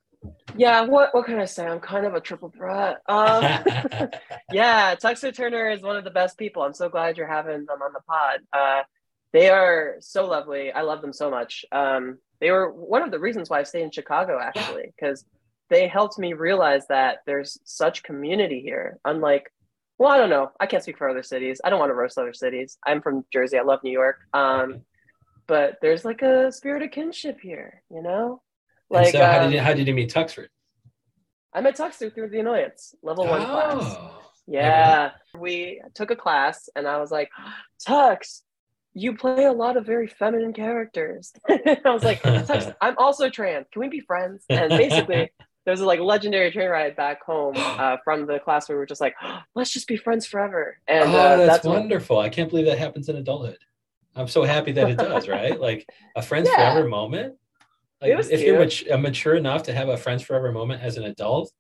Yeah, 0.56 0.82
what 0.84 1.14
what 1.14 1.26
can 1.26 1.40
I 1.40 1.46
say? 1.46 1.66
I'm 1.66 1.80
kind 1.80 2.06
of 2.06 2.14
a 2.14 2.22
triple 2.22 2.50
threat. 2.50 2.98
Um, 3.08 3.44
yeah, 4.52 4.96
Tuxford 4.96 5.36
Turner 5.36 5.70
is 5.70 5.82
one 5.82 5.96
of 5.96 6.04
the 6.04 6.12
best 6.12 6.38
people. 6.38 6.64
I'm 6.64 6.74
so 6.74 6.90
glad 6.90 7.18
you're 7.18 7.28
having 7.28 7.66
them 7.66 7.82
on 7.82 7.94
the 7.94 8.02
pod. 8.08 8.40
Uh, 8.54 8.84
they 9.34 9.50
are 9.50 9.96
so 10.00 10.28
lovely. 10.28 10.72
I 10.72 10.82
love 10.82 11.02
them 11.02 11.14
so 11.14 11.30
much. 11.30 11.66
Um, 11.72 12.18
they 12.40 12.52
were 12.52 12.72
one 12.72 13.02
of 13.02 13.12
the 13.12 13.20
reasons 13.20 13.50
why 13.50 13.60
I 13.60 13.64
stayed 13.64 13.84
in 13.84 13.92
Chicago 13.92 14.40
actually, 14.40 14.94
because 14.96 15.26
they 15.70 15.88
helped 15.88 16.20
me 16.20 16.34
realize 16.34 16.86
that 16.88 17.20
there's 17.26 17.58
such 17.64 18.04
community 18.04 18.62
here. 18.62 19.00
Unlike, 19.06 19.52
well, 20.02 20.12
I 20.12 20.18
don't 20.18 20.32
know. 20.32 20.50
I 20.60 20.66
can't 20.66 20.82
speak 20.82 20.98
for 20.98 21.08
other 21.08 21.22
cities. 21.22 21.62
I 21.64 21.70
don't 21.70 21.78
want 21.78 21.92
to 21.92 21.94
roast 21.94 22.18
other 22.18 22.34
cities. 22.34 22.76
I'm 22.84 23.04
from 23.04 23.24
Jersey. 23.32 23.60
I 23.60 23.62
love 23.62 23.82
New 23.84 23.92
York. 23.92 24.18
Um, 24.34 24.82
but 25.46 25.78
there's 25.80 26.04
like 26.04 26.24
a 26.24 26.52
spirit 26.52 26.82
of 26.82 26.90
kinship 26.90 27.40
here, 27.40 27.84
you 27.92 28.02
know. 28.02 28.42
Like, 28.90 29.06
and 29.06 29.12
so 29.12 29.24
how 29.24 29.42
um, 29.42 29.44
did 29.44 29.54
you 29.56 29.62
how 29.62 29.74
did 29.76 29.86
you 29.86 29.94
meet 29.94 30.12
Tuxford? 30.12 30.48
I 31.54 31.62
met 31.62 31.78
Tuxford 31.78 32.16
through 32.16 32.30
the 32.30 32.40
Annoyance 32.40 32.96
level 33.04 33.28
one 33.28 33.42
oh, 33.42 33.46
class. 33.46 33.98
Yeah, 34.48 35.12
we 35.38 35.80
took 35.94 36.10
a 36.10 36.16
class, 36.16 36.68
and 36.76 36.88
I 36.88 36.98
was 36.98 37.12
like, 37.12 37.30
Tux, 37.88 38.42
you 38.96 39.16
play 39.16 39.46
a 39.46 39.54
lot 39.54 39.78
of 39.78 39.86
very 39.86 40.08
feminine 40.08 40.54
characters. 40.54 41.32
I 41.48 41.80
was 41.86 42.04
like, 42.04 42.24
Tux, 42.24 42.74
I'm 42.82 42.98
also 42.98 43.30
trans. 43.30 43.68
Can 43.72 43.82
we 43.82 43.90
be 43.90 44.00
friends? 44.00 44.46
And 44.50 44.70
basically. 44.70 45.32
There 45.66 45.72
was 45.72 45.82
a 45.82 45.86
like 45.86 46.00
legendary 46.00 46.52
train 46.52 46.70
ride 46.70 46.96
back 46.96 47.24
home 47.24 47.54
uh, 47.58 47.98
from 48.04 48.26
the 48.26 48.40
class 48.40 48.68
where 48.68 48.78
we 48.78 48.80
were 48.80 48.86
just 48.86 49.02
like, 49.02 49.16
oh, 49.22 49.40
let's 49.56 49.72
just 49.72 49.88
be 49.88 49.98
friends 49.98 50.26
forever. 50.26 50.78
And 50.88 51.12
oh, 51.12 51.18
uh, 51.18 51.38
that's, 51.38 51.52
that's 51.52 51.66
wonderful. 51.66 52.18
When... 52.18 52.26
I 52.26 52.30
can't 52.30 52.50
believe 52.50 52.66
that 52.66 52.78
happens 52.78 53.10
in 53.10 53.16
adulthood. 53.16 53.58
I'm 54.16 54.28
so 54.28 54.44
happy 54.44 54.74
that 54.74 54.90
it 54.90 54.98
does, 54.98 55.28
right? 55.28 55.60
Like 55.60 55.88
a 56.16 56.22
friends 56.22 56.50
yeah. 56.50 56.74
forever 56.74 56.88
moment. 56.88 57.36
Like 58.02 58.12
if 58.12 58.30
cute. 58.30 58.42
you're 58.42 58.60
mat- 58.60 58.92
uh, 58.92 58.98
mature 58.98 59.36
enough 59.36 59.64
to 59.64 59.74
have 59.74 59.90
a 59.90 59.96
friends 59.96 60.24
forever 60.24 60.52
moment 60.52 60.82
as 60.82 60.98
an 60.98 61.04
adult, 61.04 61.52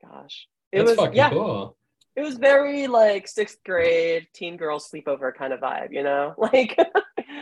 gosh, 0.00 0.46
it 0.70 0.78
that's 0.78 0.90
was 0.90 0.98
fucking 0.98 1.16
yeah. 1.16 1.30
cool. 1.30 1.76
It 2.14 2.22
was 2.22 2.36
very 2.36 2.86
like 2.86 3.26
sixth 3.26 3.58
grade 3.64 4.28
teen 4.32 4.56
girl 4.56 4.78
sleepover 4.78 5.34
kind 5.34 5.52
of 5.52 5.60
vibe, 5.60 5.92
you 5.92 6.04
know, 6.04 6.34
like. 6.38 6.78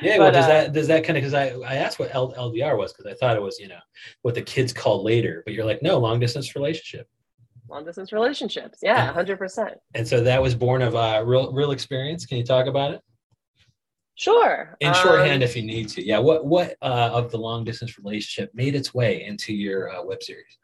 Yeah, 0.02 0.16
but, 0.16 0.20
well, 0.20 0.32
does 0.32 0.44
uh, 0.44 0.48
that 0.48 0.72
does 0.72 0.86
that 0.88 1.04
kind 1.04 1.16
of 1.16 1.22
because 1.22 1.34
I 1.34 1.50
I 1.66 1.76
asked 1.76 1.98
what 1.98 2.14
L- 2.14 2.34
LDR 2.36 2.76
was 2.76 2.92
because 2.92 3.10
I 3.10 3.14
thought 3.14 3.36
it 3.36 3.42
was 3.42 3.58
you 3.58 3.68
know 3.68 3.78
what 4.22 4.34
the 4.34 4.42
kids 4.42 4.72
call 4.72 5.02
later, 5.02 5.42
but 5.44 5.54
you're 5.54 5.64
like 5.64 5.82
no 5.82 5.98
long 5.98 6.20
distance 6.20 6.54
relationship. 6.54 7.08
Long 7.68 7.84
distance 7.84 8.12
relationships, 8.12 8.78
yeah, 8.82 9.12
hundred 9.12 9.38
percent. 9.38 9.74
And 9.94 10.06
so 10.06 10.22
that 10.22 10.40
was 10.40 10.54
born 10.54 10.82
of 10.82 10.94
uh, 10.94 11.22
real 11.24 11.52
real 11.52 11.72
experience. 11.72 12.26
Can 12.26 12.38
you 12.38 12.44
talk 12.44 12.66
about 12.66 12.94
it? 12.94 13.00
Sure. 14.14 14.76
In 14.80 14.92
shorthand, 14.94 15.42
Um, 15.44 15.48
if 15.48 15.54
you 15.54 15.62
need 15.62 15.88
to. 15.90 16.04
Yeah. 16.04 16.18
What 16.18 16.44
what 16.44 16.74
uh, 16.82 17.10
of 17.12 17.30
the 17.30 17.38
long 17.38 17.64
distance 17.64 17.98
relationship 17.98 18.50
made 18.52 18.74
its 18.74 18.92
way 18.92 19.24
into 19.24 19.54
your 19.54 19.94
uh, 19.94 20.02
web 20.02 20.22
series? 20.22 20.58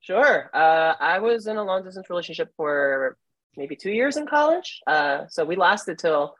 Sure. 0.00 0.50
Uh, 0.52 0.94
I 1.00 1.18
was 1.18 1.46
in 1.46 1.56
a 1.56 1.64
long 1.64 1.84
distance 1.84 2.10
relationship 2.10 2.52
for 2.54 3.16
maybe 3.56 3.76
two 3.76 3.90
years 3.90 4.18
in 4.18 4.26
college. 4.26 4.80
Uh, 4.86 5.24
so 5.28 5.44
we 5.44 5.56
lasted 5.56 5.98
till 5.98 6.34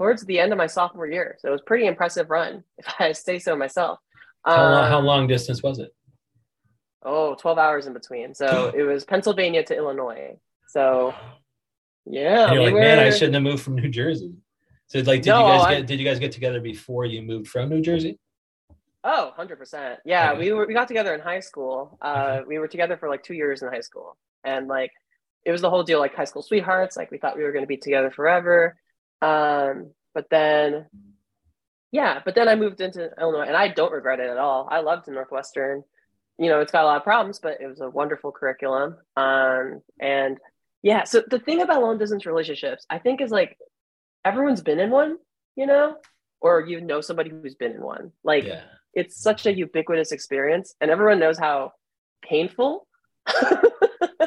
towards 0.00 0.24
the 0.24 0.40
end 0.40 0.50
of 0.50 0.56
my 0.56 0.66
sophomore 0.66 1.06
year. 1.06 1.36
So 1.40 1.48
it 1.48 1.52
was 1.52 1.60
a 1.60 1.64
pretty 1.64 1.84
impressive 1.86 2.30
run, 2.30 2.64
if 2.78 2.86
I 2.98 3.12
say 3.12 3.38
so 3.38 3.54
myself. 3.54 3.98
How, 4.46 4.56
long, 4.56 4.88
how 4.90 4.98
Um, 5.00 5.04
long 5.04 5.26
distance 5.26 5.62
was 5.62 5.78
it? 5.78 5.94
Oh, 7.04 7.34
12 7.34 7.58
hours 7.58 7.86
in 7.86 7.92
between. 7.92 8.34
So 8.34 8.72
it 8.74 8.82
was 8.82 9.04
Pennsylvania 9.04 9.62
to 9.64 9.76
Illinois. 9.76 10.38
So 10.68 11.14
yeah. 12.06 12.46
And 12.46 12.54
you're 12.54 12.62
we 12.64 12.70
like, 12.70 12.80
man, 12.80 12.98
I 12.98 13.10
shouldn't 13.10 13.34
have 13.34 13.42
moved 13.42 13.62
from 13.62 13.74
New 13.74 13.90
Jersey. 13.90 14.32
So 14.86 15.00
like, 15.00 15.20
did 15.22 15.30
No, 15.30 15.40
you 15.46 15.52
guys 15.52 15.64
I- 15.66 15.74
get 15.76 15.86
did 15.86 15.98
you 16.00 16.06
guys 16.06 16.18
get 16.18 16.32
together 16.32 16.60
before 16.60 17.04
you 17.04 17.20
moved 17.20 17.48
from 17.48 17.68
New 17.68 17.82
Jersey? 17.82 18.18
Oh, 19.04 19.32
100%. 19.38 19.98
Yeah, 20.06 20.32
Okay. 20.32 20.38
we 20.40 20.52
were 20.52 20.66
we 20.66 20.72
got 20.74 20.88
together 20.88 21.12
in 21.14 21.20
high 21.20 21.40
school. 21.40 21.98
Uh 22.00 22.40
we 22.46 22.58
were 22.58 22.68
together 22.68 22.96
for 22.96 23.08
like 23.10 23.22
2 23.22 23.34
years 23.34 23.60
in 23.62 23.68
high 23.68 23.80
school. 23.80 24.16
And 24.44 24.66
like 24.68 24.92
it 25.44 25.52
was 25.52 25.60
the 25.60 25.70
whole 25.70 25.82
deal 25.82 26.00
like 26.00 26.14
high 26.14 26.24
school 26.24 26.42
sweethearts, 26.42 26.96
like 26.96 27.10
we 27.10 27.18
thought 27.18 27.36
we 27.36 27.44
were 27.44 27.52
going 27.52 27.64
to 27.64 27.68
be 27.68 27.76
together 27.78 28.10
forever. 28.10 28.76
Um 29.22 29.90
but 30.14 30.26
then 30.30 30.86
yeah, 31.92 32.20
but 32.24 32.34
then 32.34 32.48
I 32.48 32.54
moved 32.54 32.80
into 32.80 33.10
Illinois 33.20 33.46
and 33.46 33.56
I 33.56 33.68
don't 33.68 33.92
regret 33.92 34.20
it 34.20 34.28
at 34.30 34.38
all. 34.38 34.68
I 34.70 34.80
loved 34.80 35.08
Northwestern. 35.08 35.82
You 36.38 36.48
know, 36.48 36.60
it's 36.60 36.72
got 36.72 36.84
a 36.84 36.86
lot 36.86 36.96
of 36.98 37.02
problems, 37.04 37.38
but 37.40 37.60
it 37.60 37.66
was 37.66 37.80
a 37.80 37.90
wonderful 37.90 38.32
curriculum. 38.32 38.96
Um 39.16 39.82
and 40.00 40.38
yeah, 40.82 41.04
so 41.04 41.22
the 41.28 41.38
thing 41.38 41.60
about 41.60 41.82
long 41.82 41.98
distance 41.98 42.24
relationships, 42.26 42.86
I 42.88 42.98
think 42.98 43.20
is 43.20 43.30
like 43.30 43.58
everyone's 44.24 44.62
been 44.62 44.78
in 44.80 44.90
one, 44.90 45.18
you 45.56 45.66
know, 45.66 45.96
or 46.40 46.60
you 46.66 46.80
know 46.80 47.00
somebody 47.02 47.30
who's 47.30 47.54
been 47.54 47.72
in 47.72 47.82
one. 47.82 48.12
Like 48.24 48.44
Yeah. 48.44 48.62
it's 48.94 49.20
such 49.20 49.44
a 49.46 49.54
ubiquitous 49.54 50.12
experience 50.12 50.74
and 50.80 50.90
everyone 50.90 51.18
knows 51.18 51.38
how 51.38 51.72
painful 52.22 52.86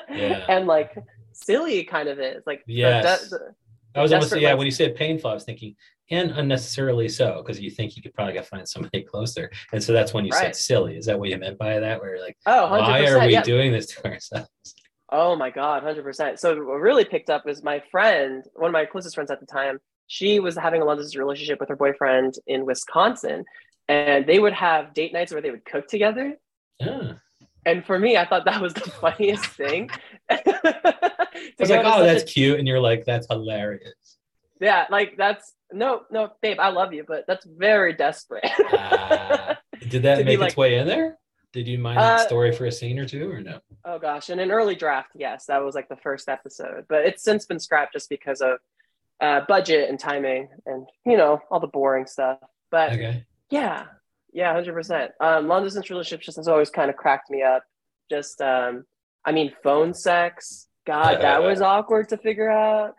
Yeah. 0.10 0.46
and 0.48 0.68
like 0.68 0.96
silly 1.34 1.80
it 1.80 1.86
kind 1.86 2.08
of 2.10 2.20
is 2.20 2.44
like 2.46 2.64
Yes. 2.68 3.30
the- 3.30 3.38
the- 3.38 3.56
I 3.96 4.02
was 4.02 4.12
almost 4.14 4.36
yeah. 4.36 4.50
life- 4.50 4.58
When 4.58 4.66
you 4.66 4.72
said 4.72 4.96
painful, 4.96 5.30
I 5.30 5.34
was 5.34 5.44
thinking, 5.44 5.76
and 6.12 6.32
unnecessarily 6.32 7.10
so, 7.10 7.42
because 7.44 7.60
you 7.60 7.70
think 7.72 7.96
you 7.96 8.02
could 8.02 8.14
probably 8.14 8.40
find 8.42 8.68
somebody 8.68 9.02
closer, 9.12 9.52
and 9.72 9.84
so 9.84 9.94
that's 9.94 10.14
when 10.14 10.26
you 10.26 10.32
said 10.32 10.56
silly. 10.56 10.98
Is 10.98 11.06
that 11.06 11.20
what 11.20 11.30
you 11.30 11.38
meant 11.38 11.58
by 11.58 11.80
that? 11.80 12.00
Where 12.02 12.16
you're 12.16 12.24
like, 12.24 12.38
oh 12.46 12.70
100% 12.72 12.80
why 12.82 13.06
are 13.08 13.26
we 13.28 13.40
doing 13.42 13.72
this 13.72 13.88
to 13.88 14.06
ourselves? 14.06 14.50
oh 15.14 15.36
my 15.36 15.52
god 15.52 15.84
100% 15.84 16.40
so 16.40 16.56
what 16.56 16.82
really 16.82 17.06
picked 17.06 17.30
up 17.30 17.46
was 17.46 17.64
my 17.64 17.82
friend 17.92 18.44
one 18.56 18.70
of 18.70 18.74
my 18.74 18.84
closest 18.84 19.14
friends 19.16 19.30
at 19.30 19.40
the 19.40 19.46
time 19.46 19.78
she 20.08 20.40
was 20.40 20.58
having 20.58 20.82
a 20.82 20.86
distance 20.96 21.16
relationship 21.16 21.60
with 21.60 21.70
her 21.70 21.76
boyfriend 21.76 22.34
in 22.48 22.66
wisconsin 22.66 23.46
and 23.88 24.26
they 24.26 24.40
would 24.40 24.54
have 24.54 24.94
date 24.96 25.14
nights 25.14 25.32
where 25.32 25.42
they 25.42 25.52
would 25.52 25.66
cook 25.66 25.88
together 25.88 26.34
Yeah. 26.80 27.14
and 27.64 27.86
for 27.86 28.00
me 28.00 28.18
i 28.18 28.26
thought 28.26 28.46
that 28.46 28.60
was 28.60 28.74
the 28.74 28.82
funniest 29.02 29.46
thing 29.46 29.92
I 31.36 31.52
was 31.60 31.70
like, 31.70 31.86
oh, 31.86 32.04
that's 32.04 32.24
cute, 32.32 32.60
and 32.60 32.68
you're 32.68 32.80
like, 32.80 33.06
that's 33.06 33.28
hilarious. 33.30 34.18
Yeah, 34.60 34.86
like 34.90 35.18
that's 35.18 35.54
no, 35.72 36.02
no, 36.12 36.32
babe, 36.42 36.58
I 36.60 36.70
love 36.70 36.94
you, 36.94 37.04
but 37.08 37.26
that's 37.28 37.46
very 37.46 37.94
desperate. 37.94 38.46
Ah. 38.74 39.58
Did 39.90 40.04
that 40.04 40.24
make 40.26 40.40
like- 40.40 40.50
its 40.50 40.58
way 40.58 40.78
in 40.78 40.88
there? 40.88 41.18
Did 41.52 41.68
you 41.68 41.78
mind 41.78 42.00
that 42.00 42.22
Uh, 42.22 42.26
story 42.26 42.52
for 42.52 42.66
a 42.66 42.72
scene 42.72 42.98
or 42.98 43.06
two, 43.06 43.30
or 43.30 43.40
no? 43.42 43.60
oh 43.86 44.00
gosh, 44.00 44.30
in 44.32 44.40
an 44.40 44.50
early 44.52 44.74
draft, 44.76 45.10
yes, 45.16 45.46
that 45.48 45.64
was 45.64 45.76
like 45.76 45.88
the 45.90 45.96
first 45.98 46.28
episode, 46.30 46.86
but 46.90 47.06
it's 47.06 47.22
since 47.24 47.46
been 47.46 47.60
scrapped 47.60 47.94
just 47.94 48.10
because 48.10 48.42
of 48.42 48.58
uh, 49.22 49.42
budget 49.48 49.90
and 49.90 50.00
timing, 50.00 50.48
and 50.66 50.88
you 51.06 51.16
know 51.18 51.40
all 51.52 51.60
the 51.60 51.68
boring 51.68 52.08
stuff. 52.08 52.40
But 52.72 52.94
Okay. 52.94 53.24
yeah, 53.52 53.86
yeah, 54.32 54.52
hundred 54.54 54.74
percent. 54.74 55.12
Um, 55.20 55.48
long 55.48 55.64
distance 55.64 55.90
relationships 55.92 56.26
just 56.26 56.38
has 56.38 56.48
always 56.48 56.70
kind 56.72 56.90
of 56.90 56.96
cracked 56.96 57.30
me 57.30 57.44
up. 57.44 57.64
Just, 58.10 58.42
um, 58.42 58.86
I 59.24 59.32
mean, 59.32 59.54
phone 59.64 59.94
sex. 59.94 60.68
God, 60.86 61.22
that 61.22 61.42
was 61.44 61.62
awkward 61.74 62.10
to 62.10 62.18
figure 62.18 62.50
out. 62.50 62.96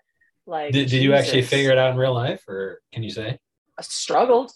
Like, 0.46 0.72
Did, 0.72 0.90
did 0.90 1.02
you 1.02 1.14
actually 1.14 1.42
figure 1.42 1.70
it 1.70 1.78
out 1.78 1.90
in 1.92 1.96
real 1.96 2.12
life, 2.14 2.46
or 2.48 2.82
can 2.92 3.02
you 3.02 3.10
say 3.10 3.38
I 3.78 3.82
struggled. 3.82 4.52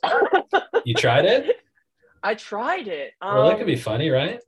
you 0.84 0.94
tried 0.94 1.24
it? 1.24 1.56
I 2.22 2.34
tried 2.34 2.88
it. 2.88 3.12
Um, 3.22 3.34
well, 3.36 3.48
that 3.48 3.58
could 3.58 3.66
be 3.66 3.76
funny, 3.76 4.10
right? 4.10 4.40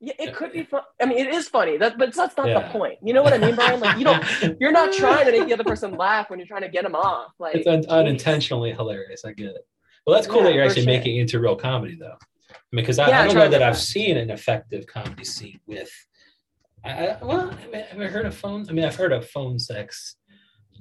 Yeah, 0.00 0.12
it 0.18 0.34
could 0.34 0.52
be 0.52 0.62
fun. 0.64 0.82
I 1.00 1.06
mean, 1.06 1.18
it 1.18 1.28
is 1.34 1.48
funny. 1.48 1.76
That, 1.76 1.96
but 1.98 2.14
that's 2.14 2.36
not 2.36 2.48
Yeah. 2.48 2.60
the 2.60 2.68
point. 2.68 2.98
You 3.02 3.14
know 3.14 3.22
what 3.22 3.32
I 3.32 3.38
mean, 3.38 3.54
Brian? 3.54 3.80
Like, 3.80 3.98
you 3.98 4.04
don't. 4.04 4.22
You're 4.60 4.72
not 4.72 4.92
trying 4.92 5.24
to 5.26 5.32
make 5.32 5.46
the 5.48 5.54
other 5.54 5.64
person 5.64 5.96
laugh 5.96 6.28
when 6.30 6.38
you're 6.38 6.46
trying 6.46 6.62
to 6.62 6.68
get 6.68 6.84
them 6.84 6.94
off. 6.94 7.32
Like, 7.38 7.56
it's 7.56 7.66
un- 7.66 7.86
unintentionally 7.88 8.72
hilarious. 8.72 9.24
I 9.24 9.32
get 9.32 9.46
it. 9.56 9.66
Well, 10.06 10.14
that's 10.14 10.26
cool 10.28 10.38
Yeah, 10.38 10.44
that 10.44 10.54
you're 10.54 10.64
actually 10.64 10.82
sure. 10.82 10.92
making 10.92 11.16
it 11.16 11.20
into 11.22 11.40
real 11.40 11.56
comedy, 11.56 11.96
though. 11.98 12.16
I 12.50 12.56
mean, 12.72 12.82
because 12.84 12.98
I, 12.98 13.08
Yeah, 13.08 13.22
I 13.22 13.26
don't 13.26 13.34
know 13.36 13.48
that 13.48 13.62
I've 13.62 13.78
seen 13.78 14.16
an 14.18 14.30
effective 14.30 14.86
comedy 14.86 15.24
scene 15.24 15.58
with. 15.66 15.90
I, 16.84 17.08
I, 17.08 17.24
well, 17.24 17.50
I 17.50 17.66
mean, 17.72 17.84
have 17.90 18.00
I 18.00 18.06
heard 18.06 18.26
of 18.26 18.34
phone? 18.34 18.66
I 18.68 18.72
mean, 18.72 18.84
I've 18.84 18.96
heard 18.96 19.12
of 19.12 19.28
phone 19.28 19.58
sex 19.58 20.16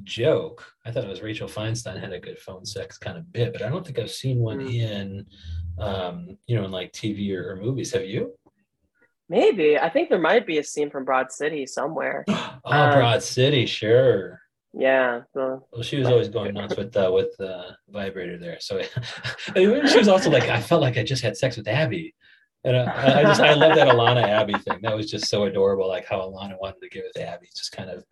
joke. 0.04 0.64
I 0.86 0.92
thought 0.92 1.04
it 1.04 1.10
was 1.10 1.22
Rachel 1.22 1.48
Feinstein 1.48 2.00
had 2.00 2.14
a 2.14 2.20
good 2.20 2.38
phone 2.40 2.66
sex 2.66 2.98
kind 2.98 3.18
of 3.18 3.32
bit, 3.34 3.52
but 3.54 3.62
I 3.64 3.70
don't 3.70 3.86
think 3.86 4.00
I've 4.00 4.12
seen 4.12 4.40
one 4.40 4.60
Mm. 4.60 4.74
in, 4.74 5.26
um, 5.80 6.38
you 6.48 6.56
know, 6.56 6.66
in 6.66 6.72
like 6.72 6.92
TV 6.94 7.36
or, 7.36 7.52
or 7.52 7.56
movies. 7.56 7.94
Have 7.94 8.06
you? 8.06 8.34
maybe. 9.30 9.78
I 9.78 9.90
think 9.90 10.08
there 10.10 10.20
might 10.20 10.48
be 10.48 10.58
a 10.58 10.64
scene 10.64 10.90
from 10.90 11.04
Broad 11.04 11.32
City 11.32 11.66
somewhere. 11.66 12.24
Oh, 12.64 12.72
Uh, 12.72 12.94
Broad 12.96 13.24
City, 13.24 13.66
sure. 13.66 14.42
Yeah. 14.74 15.22
So, 15.34 15.66
Well, 15.72 15.82
she 15.84 15.98
was 15.98 16.08
always 16.08 16.30
going 16.30 16.54
nuts 16.54 16.76
with 16.78 16.96
uh, 16.96 17.10
with 17.14 17.34
uh, 17.40 17.72
vibrator 17.90 18.38
there. 18.38 18.58
So 18.60 18.80
I 19.56 19.60
mean, 19.66 19.88
she 19.88 19.98
was 19.98 20.08
also 20.08 20.30
like, 20.30 20.44
I 20.50 20.62
felt 20.62 20.82
like 20.82 20.98
I 20.98 21.04
just 21.04 21.24
had 21.24 21.36
sex 21.38 21.58
with 21.58 21.68
Abby, 21.68 22.14
and 22.68 22.76
uh, 22.78 22.94
I, 22.96 23.24
just 23.24 23.42
I 23.42 23.54
love 23.54 23.76
that 23.76 23.88
Ilana 23.88 24.24
Abby 24.24 24.54
thing. 24.60 24.80
That 24.82 24.96
was 24.96 25.10
just 25.10 25.28
so 25.28 25.44
adorable. 25.46 25.88
Like 25.88 26.06
how 26.06 26.20
Ilana 26.20 26.60
wanted 26.60 26.82
to 26.82 26.90
get 26.90 27.04
with 27.06 27.24
Abby, 27.24 27.48
just 27.56 27.72
kind 27.72 27.90
of. 27.90 28.04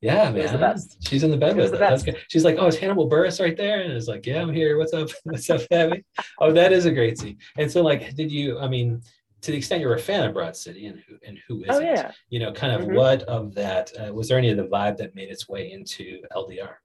Yeah, 0.00 0.30
man. 0.30 0.50
the 0.50 0.58
best. 0.58 0.96
She's 1.06 1.22
in 1.24 1.30
the 1.30 1.36
bed 1.36 1.56
with 1.56 1.72
the 1.72 1.76
it. 1.76 1.80
That's 1.80 2.02
good. 2.02 2.16
She's 2.28 2.42
like, 2.42 2.56
"Oh, 2.58 2.68
it's 2.68 2.76
Hannibal 2.78 3.08
Buress 3.10 3.38
right 3.38 3.54
there?" 3.56 3.82
And 3.82 3.92
it's 3.92 4.08
like, 4.08 4.24
"Yeah, 4.24 4.40
I'm 4.40 4.50
here. 4.52 4.78
What's 4.78 4.94
up? 4.94 5.10
What's 5.24 5.50
up, 5.50 5.60
Abby?" 5.70 6.02
Oh, 6.38 6.52
that 6.52 6.72
is 6.72 6.86
a 6.86 6.90
great 6.90 7.18
scene. 7.18 7.36
And 7.58 7.70
so, 7.70 7.82
like, 7.82 8.14
did 8.14 8.32
you? 8.32 8.58
I 8.58 8.66
mean, 8.66 9.02
to 9.42 9.50
the 9.50 9.58
extent 9.58 9.82
you're 9.82 9.94
a 9.94 9.98
fan 9.98 10.24
of 10.26 10.32
Broad 10.32 10.56
City, 10.56 10.86
and 10.86 11.02
who 11.06 11.16
and 11.26 11.38
who 11.46 11.62
isn't? 11.64 11.74
oh 11.74 11.80
yeah. 11.80 12.12
you 12.30 12.38
know, 12.38 12.50
kind 12.50 12.72
of 12.72 12.88
Mhm. 12.88 12.94
what 12.94 13.22
of 13.24 13.54
that 13.56 13.92
uh, 14.00 14.10
was 14.14 14.28
there 14.28 14.38
any 14.38 14.48
of 14.50 14.56
the 14.56 14.64
vibe 14.68 14.96
that 14.96 15.14
made 15.14 15.28
its 15.28 15.46
way 15.50 15.70
into 15.70 16.22
LDR? 16.34 16.76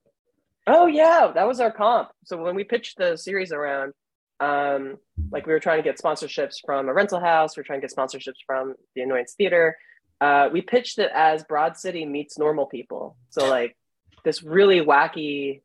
Oh 0.67 0.88
yeah, 0.88 1.31
that 1.34 1.48
was 1.48 1.62
our 1.62 1.72
comp. 1.72 2.10
So 2.25 2.36
when 2.36 2.53
we 2.55 2.65
pitched 2.65 2.98
the 2.98 3.15
series 3.17 3.53
around, 3.53 3.93
um, 4.39 4.97
like 5.31 5.45
we 5.45 5.53
were 5.53 5.59
trying 5.59 5.77
to 5.77 5.83
get 5.83 5.99
sponsorships 5.99 6.55
from 6.65 6.89
a 6.89 6.93
rental 6.93 7.19
house, 7.19 7.55
we 7.55 7.61
are 7.61 7.63
trying 7.63 7.81
to 7.81 7.87
get 7.87 7.95
sponsorships 7.95 8.43
from 8.45 8.75
the 8.95 9.01
Annoyance 9.01 9.33
Theater. 9.37 9.77
Uh, 10.21 10.49
we 10.51 10.61
pitched 10.61 10.99
it 10.99 11.11
as 11.13 11.43
Broad 11.43 11.77
City 11.77 12.05
meets 12.05 12.37
normal 12.37 12.65
people. 12.65 13.17
So 13.29 13.49
like 13.49 13.75
this 14.23 14.43
really 14.43 14.81
wacky, 14.81 15.61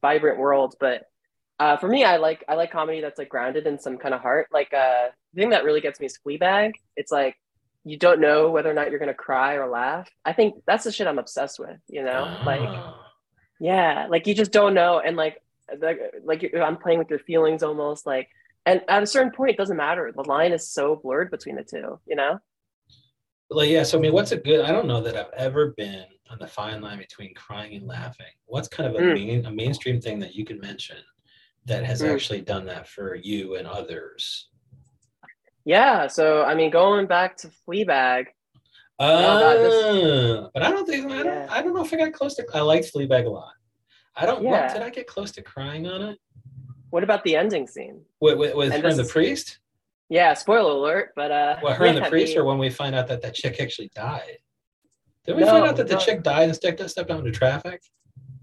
vibrant 0.00 0.38
world. 0.38 0.74
But 0.80 1.04
uh, 1.58 1.76
for 1.76 1.88
me, 1.88 2.04
I 2.04 2.16
like 2.16 2.44
I 2.48 2.54
like 2.54 2.72
comedy 2.72 3.00
that's 3.00 3.18
like 3.18 3.28
grounded 3.28 3.66
in 3.66 3.78
some 3.78 3.98
kind 3.98 4.14
of 4.14 4.20
heart. 4.20 4.48
Like 4.52 4.72
uh, 4.72 5.08
the 5.34 5.40
thing 5.40 5.50
that 5.50 5.64
really 5.64 5.80
gets 5.80 6.00
me 6.00 6.06
is 6.06 6.18
Fleabag. 6.26 6.72
It's 6.96 7.12
like 7.12 7.36
you 7.84 7.96
don't 7.96 8.20
know 8.20 8.50
whether 8.50 8.70
or 8.70 8.74
not 8.74 8.90
you're 8.90 9.00
gonna 9.00 9.14
cry 9.14 9.54
or 9.54 9.68
laugh. 9.68 10.08
I 10.24 10.32
think 10.32 10.62
that's 10.66 10.84
the 10.84 10.92
shit 10.92 11.06
I'm 11.06 11.18
obsessed 11.18 11.58
with. 11.58 11.78
You 11.88 12.02
know, 12.04 12.40
like. 12.44 12.68
Yeah, 13.60 14.08
like 14.10 14.26
you 14.26 14.34
just 14.34 14.50
don't 14.50 14.74
know, 14.74 14.98
and 14.98 15.16
like 15.16 15.40
like 15.80 15.98
like 16.24 16.54
I'm 16.54 16.76
playing 16.76 16.98
with 16.98 17.10
your 17.10 17.18
feelings 17.20 17.62
almost 17.62 18.06
like, 18.06 18.28
and 18.66 18.82
at 18.88 19.02
a 19.02 19.06
certain 19.06 19.32
point, 19.32 19.50
it 19.52 19.56
doesn't 19.56 19.76
matter. 19.76 20.12
The 20.14 20.22
line 20.22 20.52
is 20.52 20.68
so 20.68 20.96
blurred 20.96 21.30
between 21.30 21.56
the 21.56 21.64
two, 21.64 21.98
you 22.06 22.16
know. 22.16 22.38
Like, 23.50 23.70
yeah. 23.70 23.82
So, 23.82 23.98
I 23.98 24.00
mean, 24.00 24.12
what's 24.12 24.32
a 24.32 24.36
good? 24.36 24.64
I 24.64 24.72
don't 24.72 24.86
know 24.86 25.00
that 25.02 25.16
I've 25.16 25.32
ever 25.36 25.74
been 25.76 26.04
on 26.30 26.38
the 26.38 26.46
fine 26.46 26.80
line 26.80 26.98
between 26.98 27.34
crying 27.34 27.74
and 27.74 27.86
laughing. 27.86 28.26
What's 28.46 28.68
kind 28.68 28.88
of 28.88 28.94
a 28.96 29.04
Mm. 29.04 29.14
main, 29.14 29.46
a 29.46 29.50
mainstream 29.50 30.00
thing 30.00 30.18
that 30.20 30.34
you 30.34 30.44
can 30.44 30.58
mention 30.60 30.96
that 31.66 31.84
has 31.84 32.00
Mm. 32.00 32.12
actually 32.14 32.40
done 32.40 32.64
that 32.66 32.88
for 32.88 33.14
you 33.14 33.56
and 33.56 33.66
others? 33.66 34.48
Yeah, 35.64 36.06
so 36.06 36.42
I 36.42 36.54
mean, 36.54 36.70
going 36.70 37.06
back 37.06 37.36
to 37.38 37.50
Fleabag, 37.68 38.26
Uh, 38.98 39.38
God, 39.40 39.56
this- 39.58 40.50
but 40.54 40.62
I 40.62 40.70
don't 40.70 40.86
think 40.86 41.06
I 41.10 41.22
don't. 41.22 41.26
Yeah. 41.26 41.46
I 41.50 41.62
don't 41.62 41.74
know 41.74 41.84
if 41.84 41.92
I 41.92 41.96
got 41.96 42.12
close 42.12 42.34
to. 42.36 42.46
I 42.54 42.60
liked 42.60 42.92
Fleabag 42.92 43.26
a 43.26 43.30
lot. 43.30 43.52
I 44.16 44.26
don't. 44.26 44.42
What, 44.42 44.72
did 44.72 44.82
I 44.82 44.90
get 44.90 45.06
close 45.06 45.30
to 45.32 45.42
crying 45.42 45.86
on 45.86 46.02
it? 46.02 46.18
what 46.90 47.02
about 47.02 47.24
the 47.24 47.36
ending 47.36 47.66
scene? 47.66 48.02
With, 48.20 48.36
with, 48.36 48.54
with 48.54 48.70
And 48.72 48.82
her 48.82 48.88
and 48.90 48.98
the 48.98 49.04
priest? 49.04 49.58
Yeah, 50.10 50.34
spoiler 50.34 50.72
alert, 50.72 51.12
but 51.16 51.30
uh, 51.32 51.56
Well, 51.62 51.72
her 51.72 51.86
and 51.86 51.96
the 51.96 52.02
yeah, 52.02 52.08
priest, 52.10 52.36
or 52.36 52.44
when 52.44 52.58
we 52.58 52.68
find 52.68 52.94
out 52.94 53.08
that 53.08 53.22
that 53.22 53.34
chick 53.34 53.60
actually 53.60 53.90
died? 53.94 54.36
Did 55.24 55.36
we 55.36 55.40
No, 55.42 55.46
find 55.52 55.64
out 55.64 55.76
that 55.76 55.88
the 55.88 55.94
no. 55.94 56.00
chick 56.00 56.22
died 56.22 56.42
and 56.44 56.54
stepped, 56.54 56.86
stepped 56.90 57.10
out 57.10 57.20
into 57.20 57.30
traffic? 57.30 57.80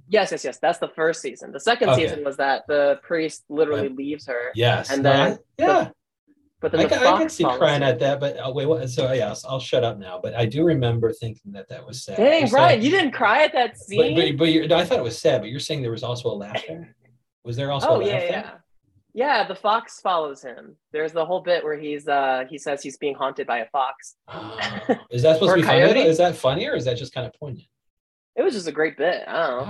yes, 0.07 0.31
yes, 0.31 0.43
yes. 0.43 0.57
That's 0.57 0.79
the 0.79 0.87
first 0.87 1.21
season. 1.21 1.51
The 1.51 1.59
second 1.59 1.89
Okay. 1.89 2.07
season 2.07 2.23
was 2.23 2.37
that 2.37 2.63
the 2.67 2.99
priest 3.03 3.43
literally 3.49 3.89
leaves 3.89 4.25
her, 4.25 4.49
Yes. 4.55 4.89
And 4.89 5.05
then 5.05 5.33
I- 5.33 5.37
yeah, 5.59 5.89
but 6.61 6.71
then 6.71 6.81
I, 6.81 6.83
the 6.83 6.89
can- 6.89 6.99
I 6.99 7.03
fox 7.03 7.19
can 7.19 7.29
see 7.29 7.43
follows 7.43 7.57
crying 7.59 7.83
at 7.83 7.99
that, 7.99 8.19
but 8.19 8.37
oh, 8.43 8.51
wait, 8.51 8.65
what? 8.65 8.89
So 8.89 9.11
yeah, 9.13 9.29
I'll, 9.29 9.39
I'll 9.53 9.59
shut 9.59 9.83
up 9.83 9.97
now. 9.97 10.19
But 10.21 10.35
I 10.35 10.45
do 10.45 10.63
remember 10.65 11.11
thinking 11.13 11.51
that 11.53 11.69
that 11.69 11.85
was 11.85 12.03
sad. 12.03 12.17
Dang, 12.17 12.49
Brian, 12.49 12.81
you 12.81 12.89
didn't 12.91 13.11
cry 13.11 13.43
at 13.43 13.53
that 13.53 13.77
scene. 13.77 14.15
but, 14.15 14.37
but 14.37 14.51
you're, 14.51 14.67
no, 14.67 14.77
I 14.77 14.85
thought 14.85 14.99
it 14.99 15.03
was 15.03 15.17
sad. 15.17 15.41
But 15.41 15.49
you're 15.49 15.59
saying 15.59 15.81
there 15.81 15.91
was 15.91 16.03
also 16.03 16.29
a 16.29 16.35
laugh 16.35 16.61
there. 16.67 16.95
Was 17.45 17.55
there 17.55 17.71
also? 17.71 17.87
Oh 17.87 18.01
a 18.01 18.05
yeah, 18.05 18.11
laugh 18.13 18.23
yeah. 18.29 18.51
Yeah, 19.13 19.47
the 19.47 19.55
fox 19.55 20.01
follows 20.01 20.41
him. 20.43 20.75
There's 20.91 21.13
the 21.13 21.25
whole 21.25 21.39
bit 21.39 21.63
where 21.63 21.77
he's 21.79 22.07
uh 22.07 22.43
he 22.49 22.57
says 22.57 22.83
he's 22.83 22.97
being 22.97 23.15
haunted 23.15 23.47
by 23.47 23.59
a 23.59 23.65
fox. 23.69 24.15
Oh, 24.27 24.57
is 25.09 25.23
that 25.23 25.35
supposed 25.35 25.51
to 25.55 25.61
be 25.61 25.61
funny? 25.65 26.01
Is 26.01 26.17
that 26.17 26.35
funny 26.35 26.67
or 26.67 26.75
is 26.75 26.85
that 26.85 26.97
just 26.97 27.13
kind 27.13 27.25
of 27.25 27.33
poignant? 27.33 27.65
It 28.35 28.43
was 28.43 28.53
just 28.53 28.67
a 28.67 28.71
great 28.71 28.97
bit. 28.97 29.23
I 29.27 29.47
don't 29.47 29.67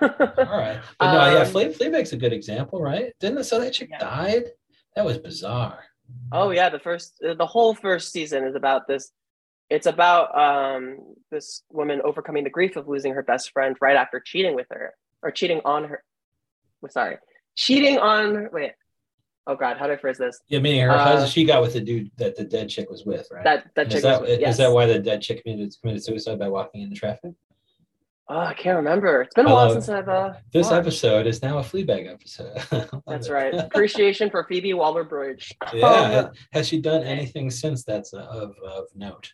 know. 0.00 0.44
All 0.44 0.58
right, 0.58 0.80
but 0.98 1.12
no, 1.12 1.30
yeah, 1.30 1.38
Um, 1.44 1.46
Fle- 1.46 1.58
Fleabag's 1.84 2.12
a 2.14 2.16
good 2.16 2.32
example, 2.32 2.80
right? 2.82 3.12
Didn't 3.20 3.38
it, 3.38 3.44
so 3.44 3.60
that 3.60 3.72
chick 3.74 3.90
Yeah. 3.92 3.98
died? 3.98 4.44
That 4.96 5.04
was 5.04 5.18
bizarre. 5.18 5.84
Oh 6.32 6.50
yeah, 6.50 6.68
the 6.70 6.78
first 6.78 7.14
the 7.20 7.46
whole 7.46 7.74
first 7.74 8.12
season 8.12 8.44
is 8.44 8.54
about 8.54 8.86
this. 8.88 9.10
It's 9.68 9.86
about 9.86 10.36
um 10.36 10.98
this 11.30 11.62
woman 11.70 12.00
overcoming 12.04 12.44
the 12.44 12.50
grief 12.50 12.76
of 12.76 12.88
losing 12.88 13.12
her 13.14 13.22
best 13.22 13.52
friend 13.52 13.76
right 13.80 13.96
after 13.96 14.20
cheating 14.20 14.54
with 14.54 14.66
her 14.70 14.94
or 15.22 15.30
cheating 15.30 15.60
on 15.64 15.84
her. 15.84 16.02
Sorry, 16.88 17.18
cheating 17.56 17.98
on. 17.98 18.48
Wait. 18.52 18.72
Oh 19.46 19.56
God, 19.56 19.78
how 19.78 19.86
do 19.86 19.94
I 19.94 19.96
phrase 19.96 20.18
this? 20.18 20.38
Yeah, 20.48 20.60
meaning 20.60 20.82
her 20.82 20.90
Uh, 20.90 20.98
husband, 20.98 21.32
she 21.32 21.44
got 21.44 21.62
with 21.62 21.72
the 21.72 21.80
dude 21.80 22.10
that 22.18 22.36
the 22.36 22.44
dead 22.44 22.68
chick 22.68 22.90
was 22.90 23.04
with, 23.04 23.26
right? 23.30 23.42
That 23.42 23.70
that 23.74 23.86
is 23.88 23.94
chick 23.94 24.02
that 24.02 24.20
was 24.20 24.30
with- 24.30 24.40
is 24.42 24.56
that 24.58 24.70
why 24.72 24.86
the 24.86 24.98
dead 24.98 25.22
chick 25.22 25.42
committed, 25.42 25.74
committed 25.80 26.04
suicide 26.04 26.38
by 26.38 26.48
walking 26.48 26.82
into 26.82 26.94
traffic? 26.94 27.32
Oh, 28.32 28.38
I 28.38 28.54
can't 28.54 28.76
remember. 28.76 29.22
It's 29.22 29.34
been 29.34 29.46
a 29.46 29.52
while 29.52 29.64
love- 29.66 29.72
since 29.72 29.88
I've 29.88 30.08
uh. 30.08 30.34
This 30.52 30.66
watched. 30.70 30.78
episode 30.78 31.26
is 31.26 31.42
now 31.42 31.58
a 31.58 31.62
Fleabag 31.62 32.08
episode. 32.12 32.54
That's 33.08 33.26
it. 33.26 33.32
right. 33.32 33.52
Appreciation 33.54 34.30
for 34.30 34.44
Phoebe 34.44 34.72
Waller-Bridge. 34.72 35.52
yeah. 35.74 36.28
Has 36.52 36.68
she 36.68 36.80
done 36.80 37.02
anything 37.02 37.50
since 37.50 37.82
that's 37.82 38.14
uh, 38.14 38.18
of 38.18 38.54
of 38.64 38.84
note? 38.94 39.32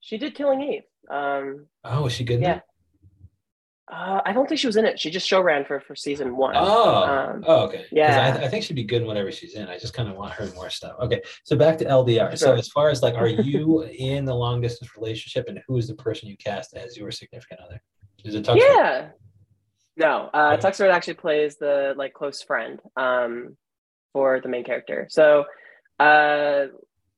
She 0.00 0.18
did 0.18 0.34
Killing 0.34 0.60
Eve. 0.62 0.82
Um, 1.08 1.66
Oh, 1.84 2.06
is 2.06 2.12
she 2.12 2.24
good? 2.24 2.40
Yeah. 2.42 2.60
uh, 3.92 4.20
I 4.26 4.32
don't 4.32 4.48
think 4.48 4.58
she 4.60 4.66
was 4.66 4.76
in 4.76 4.84
it. 4.84 4.98
She 4.98 5.10
just 5.10 5.26
show 5.28 5.40
ran 5.40 5.64
for 5.64 5.80
for 5.80 5.94
season 5.94 6.36
one. 6.36 6.54
Oh, 6.56 7.04
Um, 7.04 7.44
oh, 7.46 7.66
okay. 7.68 7.86
yeah. 7.92 8.36
I, 8.40 8.46
I 8.46 8.48
think 8.48 8.64
she'd 8.64 8.74
be 8.74 8.82
good 8.84 9.02
in 9.02 9.06
whatever 9.06 9.30
she's 9.30 9.54
in. 9.54 9.68
I 9.68 9.78
just 9.78 9.94
kind 9.94 10.08
of 10.08 10.16
want 10.16 10.32
her 10.32 10.46
more 10.56 10.70
stuff. 10.70 10.96
Okay, 11.02 11.22
so 11.44 11.56
back 11.56 11.78
to 11.78 11.84
LDR. 11.84 12.36
So 12.36 12.54
as 12.54 12.68
far 12.68 12.90
as 12.90 13.00
like, 13.02 13.14
are 13.14 13.26
you 13.52 13.82
in 13.84 14.24
the 14.24 14.34
long 14.34 14.60
distance 14.60 14.96
relationship, 14.96 15.46
and 15.48 15.60
who 15.68 15.76
is 15.78 15.86
the 15.86 15.94
person 15.94 16.28
you 16.28 16.36
cast 16.36 16.74
as 16.74 16.96
your 16.96 17.10
significant 17.12 17.60
other? 17.60 17.80
Is 18.24 18.34
it 18.34 18.44
Tuxford? 18.44 18.58
yeah. 18.58 19.08
No, 19.96 20.30
uh, 20.32 20.54
Okay. 20.54 20.68
Tuxford 20.68 20.90
actually 20.92 21.14
plays 21.14 21.56
the 21.56 21.94
like 21.96 22.14
close 22.14 22.42
friend 22.42 22.80
um, 22.96 23.56
for 24.12 24.40
the 24.40 24.48
main 24.48 24.64
character. 24.64 25.06
So 25.10 25.44
uh, 25.98 26.66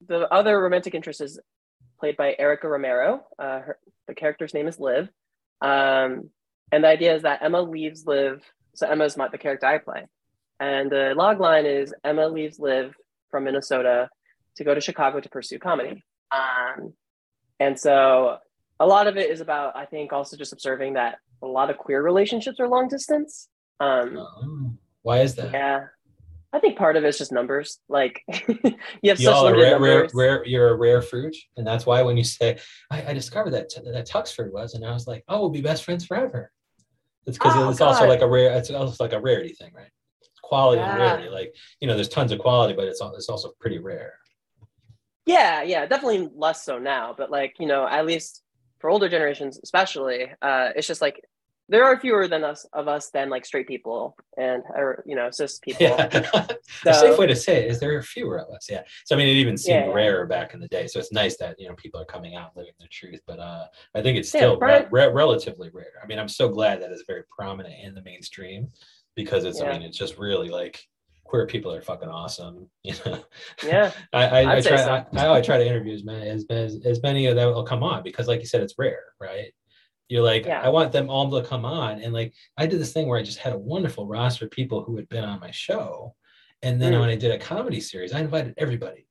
the 0.06 0.26
other 0.30 0.60
romantic 0.60 0.94
interest 0.94 1.20
is 1.20 1.38
played 1.98 2.16
by 2.16 2.34
Erica 2.38 2.68
Romero. 2.68 3.22
Uh, 3.38 3.60
her, 3.60 3.78
the 4.08 4.14
character's 4.14 4.54
name 4.54 4.66
is 4.66 4.80
Liv, 4.80 5.08
um, 5.60 6.30
and 6.72 6.82
the 6.84 6.88
idea 6.88 7.14
is 7.14 7.22
that 7.22 7.42
Emma 7.42 7.60
leaves 7.60 8.06
Liv. 8.06 8.42
So 8.74 8.88
Emma's 8.88 9.16
my, 9.16 9.28
the 9.28 9.36
character 9.38 9.66
I 9.66 9.78
play, 9.78 10.06
and 10.58 10.90
the 10.90 11.12
log 11.14 11.38
line 11.38 11.66
is 11.66 11.92
Emma 12.02 12.28
leaves 12.28 12.58
Liv 12.58 12.94
from 13.30 13.44
Minnesota 13.44 14.08
to 14.56 14.64
go 14.64 14.74
to 14.74 14.80
Chicago 14.80 15.20
to 15.20 15.28
pursue 15.28 15.58
comedy. 15.58 16.02
Um, 16.32 16.94
and 17.58 17.78
so 17.78 18.38
a 18.80 18.86
lot 18.86 19.06
of 19.06 19.16
it 19.16 19.30
is 19.30 19.40
about, 19.40 19.76
I 19.76 19.84
think, 19.84 20.12
also 20.12 20.36
just 20.36 20.52
observing 20.52 20.94
that 20.94 21.18
a 21.42 21.46
lot 21.46 21.70
of 21.70 21.78
queer 21.78 22.02
relationships 22.02 22.58
are 22.58 22.66
long 22.68 22.88
distance. 22.88 23.48
Um, 23.78 24.16
Oh, 24.18 24.72
why 25.02 25.20
is 25.20 25.34
that? 25.36 25.52
yeah, 25.52 25.86
I 26.52 26.58
think 26.58 26.76
part 26.76 26.96
of 26.96 27.04
it's 27.04 27.18
just 27.18 27.30
numbers. 27.30 27.78
Like 27.88 28.22
you 28.48 29.10
have 29.10 29.18
such 29.18 29.36
are 29.36 29.44
limited 29.44 29.62
rare, 29.62 29.80
rare, 29.80 29.94
numbers. 29.94 30.14
rare. 30.14 30.46
You're 30.46 30.68
a 30.70 30.76
rare 30.76 31.02
fruit, 31.02 31.36
and 31.56 31.66
that's 31.66 31.86
why 31.86 32.02
when 32.02 32.16
you 32.16 32.24
say, 32.24 32.58
"I, 32.90 33.06
I 33.08 33.12
discovered 33.12 33.50
that 33.52 33.70
that 33.84 34.08
Tuxford 34.08 34.52
was," 34.52 34.74
and 34.74 34.84
I 34.84 34.92
was 34.92 35.06
like, 35.06 35.24
"Oh, 35.28 35.40
we'll 35.40 35.50
be 35.50 35.60
best 35.62 35.84
friends 35.84 36.04
forever." 36.04 36.50
It's 37.26 37.38
because 37.38 37.54
Oh, 37.56 37.70
it's 37.70 37.80
also 37.80 38.06
like 38.06 38.22
a 38.22 38.28
rare. 38.28 38.52
It's 38.56 38.70
also 38.70 39.02
like 39.04 39.12
a 39.12 39.20
rarity 39.20 39.52
thing, 39.52 39.72
right? 39.74 39.90
Quality 40.42 40.82
and 40.82 40.98
rarity. 40.98 41.28
Like 41.28 41.54
you 41.80 41.86
know, 41.86 41.94
there's 41.94 42.08
tons 42.08 42.32
of 42.32 42.38
quality, 42.38 42.74
but 42.74 42.88
it's 42.88 43.00
it's 43.00 43.28
also 43.28 43.52
pretty 43.60 43.78
rare. 43.78 44.14
Yeah, 45.26 45.62
yeah, 45.62 45.86
definitely 45.86 46.28
less 46.34 46.64
so 46.64 46.78
now, 46.78 47.14
but 47.16 47.30
like 47.30 47.54
you 47.60 47.66
know, 47.66 47.86
at 47.86 48.04
least 48.06 48.42
for 48.80 48.90
older 48.90 49.08
generations, 49.08 49.60
especially, 49.62 50.26
uh, 50.42 50.70
it's 50.74 50.86
just 50.86 51.00
like 51.02 51.24
there 51.68 51.84
are 51.84 52.00
fewer 52.00 52.26
than 52.26 52.42
us 52.42 52.66
of 52.72 52.88
us 52.88 53.10
than 53.10 53.30
like 53.30 53.46
straight 53.46 53.68
people 53.68 54.16
and 54.36 54.64
or 54.74 55.04
you 55.06 55.14
know 55.14 55.30
cis 55.30 55.60
people. 55.60 55.86
Yeah. 55.86 56.46
a 56.86 56.94
safe 56.94 57.16
way 57.16 57.28
to 57.28 57.36
say 57.36 57.64
it 57.64 57.70
is 57.70 57.78
there 57.78 57.96
are 57.96 58.02
fewer 58.02 58.40
of 58.40 58.52
us. 58.52 58.66
Yeah. 58.68 58.82
So 59.04 59.14
I 59.14 59.18
mean, 59.18 59.28
it 59.28 59.38
even 59.38 59.56
seemed 59.56 59.84
Yeah, 59.84 59.86
yeah. 59.86 59.94
rarer 59.94 60.26
back 60.26 60.52
in 60.52 60.60
the 60.60 60.66
day. 60.68 60.88
So 60.88 60.98
it's 60.98 61.12
nice 61.12 61.36
that 61.36 61.60
you 61.60 61.68
know 61.68 61.74
people 61.76 62.00
are 62.00 62.04
coming 62.06 62.34
out 62.34 62.56
living 62.56 62.72
their 62.78 62.88
truth. 62.90 63.20
But 63.26 63.38
uh, 63.38 63.66
I 63.94 64.02
think 64.02 64.18
it's 64.18 64.34
Yeah, 64.34 64.40
still 64.40 64.58
re- 64.58 64.86
re- 64.90 65.12
relatively 65.12 65.70
rare. 65.72 65.92
I 66.02 66.06
mean, 66.06 66.18
I'm 66.18 66.28
so 66.28 66.48
glad 66.48 66.82
that 66.82 66.90
it's 66.90 67.04
very 67.06 67.22
prominent 67.30 67.76
in 67.80 67.94
the 67.94 68.02
mainstream 68.02 68.68
because 69.14 69.44
it's. 69.44 69.60
I 69.60 69.70
mean, 69.70 69.82
it's 69.82 69.98
just 69.98 70.18
really 70.18 70.48
like 70.48 70.84
queer 71.30 71.46
people 71.46 71.72
are 71.72 71.80
fucking 71.80 72.08
awesome. 72.08 72.68
You 72.84 72.94
know. 73.06 73.22
Yeah. 73.64 73.92
I, 74.12 74.26
I, 74.26 74.56
I 74.56 74.60
try. 74.60 74.76
so. 74.76 74.92
I, 74.92 75.06
I 75.22 75.26
always 75.26 75.46
try 75.46 75.58
to 75.58 75.66
interview 75.66 75.94
as 75.94 76.04
many 76.04 76.28
as, 76.28 76.44
as 76.50 76.80
as 76.84 77.00
many 77.02 77.26
of 77.26 77.36
them 77.36 77.52
will 77.54 77.62
come 77.72 77.82
on 77.82 78.02
because, 78.02 78.26
like 78.26 78.40
you 78.40 78.46
said, 78.46 78.62
it's 78.62 78.74
rare, 78.78 79.04
right? 79.20 79.52
You're 80.08 80.24
like, 80.24 80.44
Yeah. 80.44 80.60
I 80.60 80.68
want 80.70 80.90
them 80.92 81.08
all 81.08 81.30
to 81.30 81.48
come 81.48 81.64
on, 81.64 82.00
and 82.02 82.12
like 82.12 82.34
I 82.56 82.66
did 82.66 82.80
this 82.80 82.92
thing 82.92 83.06
where 83.06 83.18
I 83.18 83.22
just 83.22 83.38
had 83.38 83.52
a 83.52 83.58
wonderful 83.58 84.06
roster 84.08 84.46
of 84.46 84.50
people 84.50 84.82
who 84.82 84.96
had 84.96 85.08
been 85.08 85.24
on 85.24 85.38
my 85.40 85.52
show, 85.52 86.14
and 86.62 86.82
then 86.82 86.92
Mm. 86.94 87.00
when 87.00 87.08
I 87.10 87.16
did 87.16 87.30
a 87.30 87.38
comedy 87.38 87.80
series, 87.80 88.12
I 88.12 88.20
invited 88.20 88.54
everybody, 88.58 89.06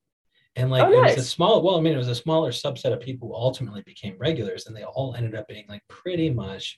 and 0.57 0.69
like 0.69 0.83
Oh, 0.87 0.91
it 0.91 1.01
was 1.15 1.17
a 1.17 1.23
small. 1.23 1.61
Well, 1.63 1.77
I 1.77 1.81
mean, 1.81 1.93
it 1.93 1.97
was 2.05 2.09
a 2.17 2.23
smaller 2.25 2.51
subset 2.51 2.91
of 2.91 2.99
people 2.99 3.29
who 3.29 3.35
ultimately 3.35 3.81
became 3.85 4.17
regulars, 4.19 4.67
and 4.67 4.75
they 4.75 4.83
all 4.83 5.15
ended 5.15 5.35
up 5.35 5.47
being 5.47 5.65
like 5.69 5.83
pretty 5.87 6.29
much 6.31 6.77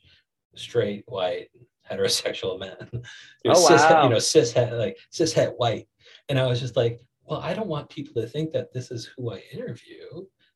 straight, 0.55 1.03
white, 1.07 1.47
heterosexual 1.91 2.59
men. 2.59 2.75
It 3.43 3.49
was 3.49 3.63
Oh, 3.65 3.67
cis, 3.67 3.81
wow. 3.81 4.03
you 4.03 4.09
know, 4.09 4.19
cis 4.19 4.55
like 4.55 4.97
cis 5.09 5.33
het 5.33 5.53
white, 5.57 5.87
and 6.29 6.39
I 6.39 6.45
was 6.47 6.59
just 6.59 6.75
like, 6.75 6.99
well, 7.25 7.39
I 7.39 7.53
don't 7.53 7.67
want 7.67 7.89
people 7.89 8.21
to 8.21 8.27
think 8.27 8.51
that 8.53 8.71
this 8.73 8.91
is 8.91 9.09
who 9.15 9.31
I 9.31 9.41
interview. 9.53 10.05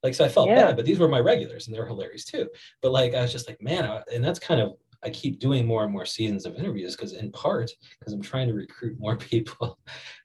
Like, 0.03 0.13
so 0.13 0.23
I 0.25 0.29
felt 0.29 0.49
Yeah. 0.49 0.65
bad, 0.67 0.75
but 0.75 0.85
these 0.85 0.99
were 0.99 1.07
my 1.07 1.19
regulars, 1.19 1.65
and 1.67 1.75
they 1.75 1.79
were 1.79 1.87
hilarious 1.87 2.25
too. 2.25 2.47
But 2.81 2.91
like, 2.91 3.13
I 3.15 3.21
was 3.21 3.31
just 3.31 3.47
like, 3.47 3.61
man, 3.61 3.85
I, 3.85 4.01
and 4.13 4.23
that's 4.23 4.39
kind 4.39 4.61
of 4.61 4.73
I 5.03 5.09
keep 5.11 5.39
doing 5.39 5.67
more 5.67 5.83
and 5.83 5.91
more 5.93 6.05
seasons 6.05 6.45
of 6.45 6.55
interviews 6.55 6.95
because, 6.95 7.13
in 7.13 7.31
part, 7.31 7.69
because 7.99 8.13
I'm 8.13 8.21
trying 8.23 8.47
to 8.47 8.53
recruit 8.53 8.97
more 8.99 9.15
people 9.31 9.77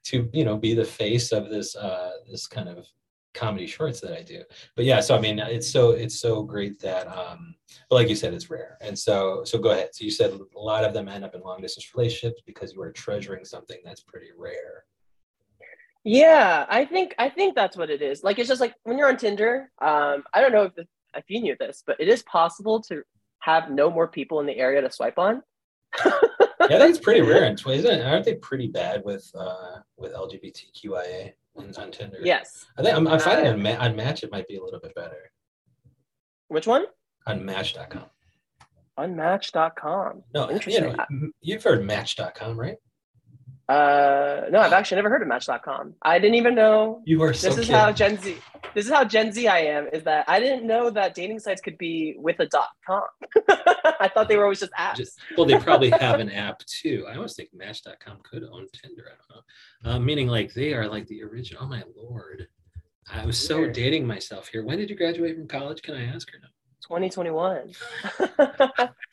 to, 0.04 0.28
you 0.32 0.44
know, 0.44 0.56
be 0.56 0.74
the 0.74 0.84
face 0.84 1.32
of 1.32 1.50
this 1.50 1.76
uh, 1.76 2.12
this 2.30 2.46
kind 2.46 2.68
of 2.68 2.86
comedy 3.34 3.66
shorts 3.66 4.00
that 4.00 4.16
I 4.16 4.22
do. 4.22 4.42
But 4.76 4.84
yeah, 4.84 5.00
so 5.00 5.16
I 5.16 5.20
mean, 5.20 5.38
it's 5.38 5.68
so 5.68 5.90
it's 5.90 6.18
so 6.18 6.42
great 6.42 6.78
that, 6.80 7.06
um, 7.06 7.54
but 7.88 7.96
like 7.96 8.08
you 8.08 8.16
said, 8.16 8.34
it's 8.34 8.50
rare. 8.50 8.78
And 8.80 8.98
so 8.98 9.42
so 9.44 9.58
go 9.58 9.70
ahead. 9.70 9.90
So 9.92 10.04
you 10.04 10.10
said 10.10 10.32
a 10.32 10.58
lot 10.58 10.84
of 10.84 10.92
them 10.92 11.08
end 11.08 11.24
up 11.24 11.34
in 11.34 11.40
long 11.40 11.60
distance 11.60 11.94
relationships 11.94 12.42
because 12.46 12.74
you 12.74 12.82
are 12.82 12.92
treasuring 12.92 13.44
something 13.44 13.78
that's 13.84 14.02
pretty 14.02 14.28
rare. 14.36 14.84
Yeah, 16.02 16.66
I 16.68 16.84
think 16.86 17.14
I 17.18 17.28
think 17.28 17.54
that's 17.54 17.76
what 17.76 17.90
it 17.90 18.02
is. 18.02 18.24
Like 18.24 18.38
it's 18.38 18.48
just 18.48 18.60
like 18.60 18.74
when 18.84 18.98
you're 18.98 19.08
on 19.08 19.16
Tinder. 19.16 19.70
Um, 19.80 20.24
I 20.32 20.40
don't 20.40 20.52
know 20.52 20.64
if 20.64 20.86
if 21.14 21.24
you 21.28 21.40
knew 21.40 21.56
this, 21.58 21.82
but 21.86 22.00
it 22.00 22.08
is 22.08 22.22
possible 22.22 22.80
to 22.82 23.02
have 23.40 23.70
no 23.70 23.90
more 23.90 24.08
people 24.08 24.40
in 24.40 24.46
the 24.46 24.56
area 24.56 24.80
to 24.80 24.90
swipe 24.90 25.18
on. 25.18 25.42
yeah, 26.04 26.12
I 26.60 26.78
think 26.78 26.90
it's 26.90 27.00
pretty 27.00 27.20
rare. 27.28 27.44
And 27.44 27.60
isn't? 27.66 28.02
Aren't 28.02 28.24
they 28.24 28.36
pretty 28.36 28.68
bad 28.68 29.02
with 29.04 29.30
uh, 29.34 29.80
with 29.96 30.14
LGBTQIA 30.14 31.32
on, 31.60 31.74
on 31.84 31.90
Tinder? 31.90 32.18
Yes. 32.22 32.66
I 32.78 32.82
think 32.82 32.96
I'm, 32.96 33.06
I'm 33.08 33.20
finding 33.20 33.46
Uh, 33.46 33.52
on, 33.52 33.62
Ma- 33.62 33.78
on 33.84 33.96
Match 33.96 34.22
it 34.22 34.30
might 34.32 34.48
be 34.48 34.56
a 34.56 34.62
little 34.62 34.80
bit 34.80 34.94
better 34.94 35.30
Which 36.48 36.66
one? 36.66 36.86
on 37.26 37.44
Match.com. 37.44 38.06
Unmatched.com. 38.96 40.22
No, 40.34 40.48
you 40.48 40.54
Interesting. 40.56 40.92
know, 40.96 41.30
you've 41.40 41.62
heard 41.62 41.84
Match.com, 41.84 42.58
right? 42.58 42.76
Uh, 43.70 44.46
no, 44.50 44.58
I've 44.58 44.72
actually 44.72 44.96
never 44.96 45.08
heard 45.10 45.22
of 45.22 45.28
Match.com. 45.28 45.94
I 46.02 46.18
didn't 46.18 46.34
even 46.34 46.56
know. 46.56 47.02
You 47.04 47.22
are 47.22 47.32
so. 47.32 47.50
This 47.50 47.58
is 47.58 47.68
how 47.68 47.92
Gen 47.92 48.18
Z. 48.18 48.36
This 48.74 48.86
is 48.86 48.90
how 48.92 49.04
Gen 49.04 49.30
Z 49.30 49.46
I 49.46 49.58
am. 49.60 49.86
Is 49.92 50.02
that 50.04 50.24
I 50.28 50.40
didn't 50.40 50.66
know 50.66 50.90
that 50.90 51.14
dating 51.14 51.38
sites 51.38 51.60
could 51.60 51.78
be 51.78 52.16
with 52.18 52.40
a 52.40 52.46
dot 52.46 52.70
com. 52.84 53.02
I 54.00 54.10
thought 54.12 54.28
they 54.28 54.36
were 54.36 54.42
always 54.42 54.58
just 54.60 54.72
apps. 54.72 54.96
Just- 54.96 55.20
well, 55.36 55.46
they 55.46 55.56
probably 55.58 55.90
have 55.90 56.18
an 56.18 56.30
app 56.30 56.64
too. 56.66 57.06
I 57.08 57.14
always 57.14 57.34
think 57.36 57.50
Match.com 57.54 58.18
could 58.28 58.42
own 58.42 58.66
Tinder. 58.72 59.04
I 59.06 59.14
don't 59.32 59.36
know. 59.84 59.90
Uh, 59.92 59.98
meaning 60.00 60.26
like 60.26 60.52
they 60.52 60.74
are 60.74 60.88
like 60.88 61.06
the 61.06 61.22
original. 61.22 61.62
Oh 61.64 61.68
my 61.68 61.84
lord. 61.96 62.48
I 63.12 63.24
was 63.24 63.38
so 63.38 63.58
Weird. 63.60 63.72
dating 63.74 64.06
myself 64.06 64.48
here. 64.48 64.64
When 64.64 64.78
did 64.78 64.90
you 64.90 64.96
graduate 64.96 65.36
from 65.36 65.46
college? 65.48 65.82
Can 65.82 65.94
I 65.94 66.04
ask 66.06 66.28
or 66.34 66.38
no? 66.40 66.48
2021. 66.88 67.72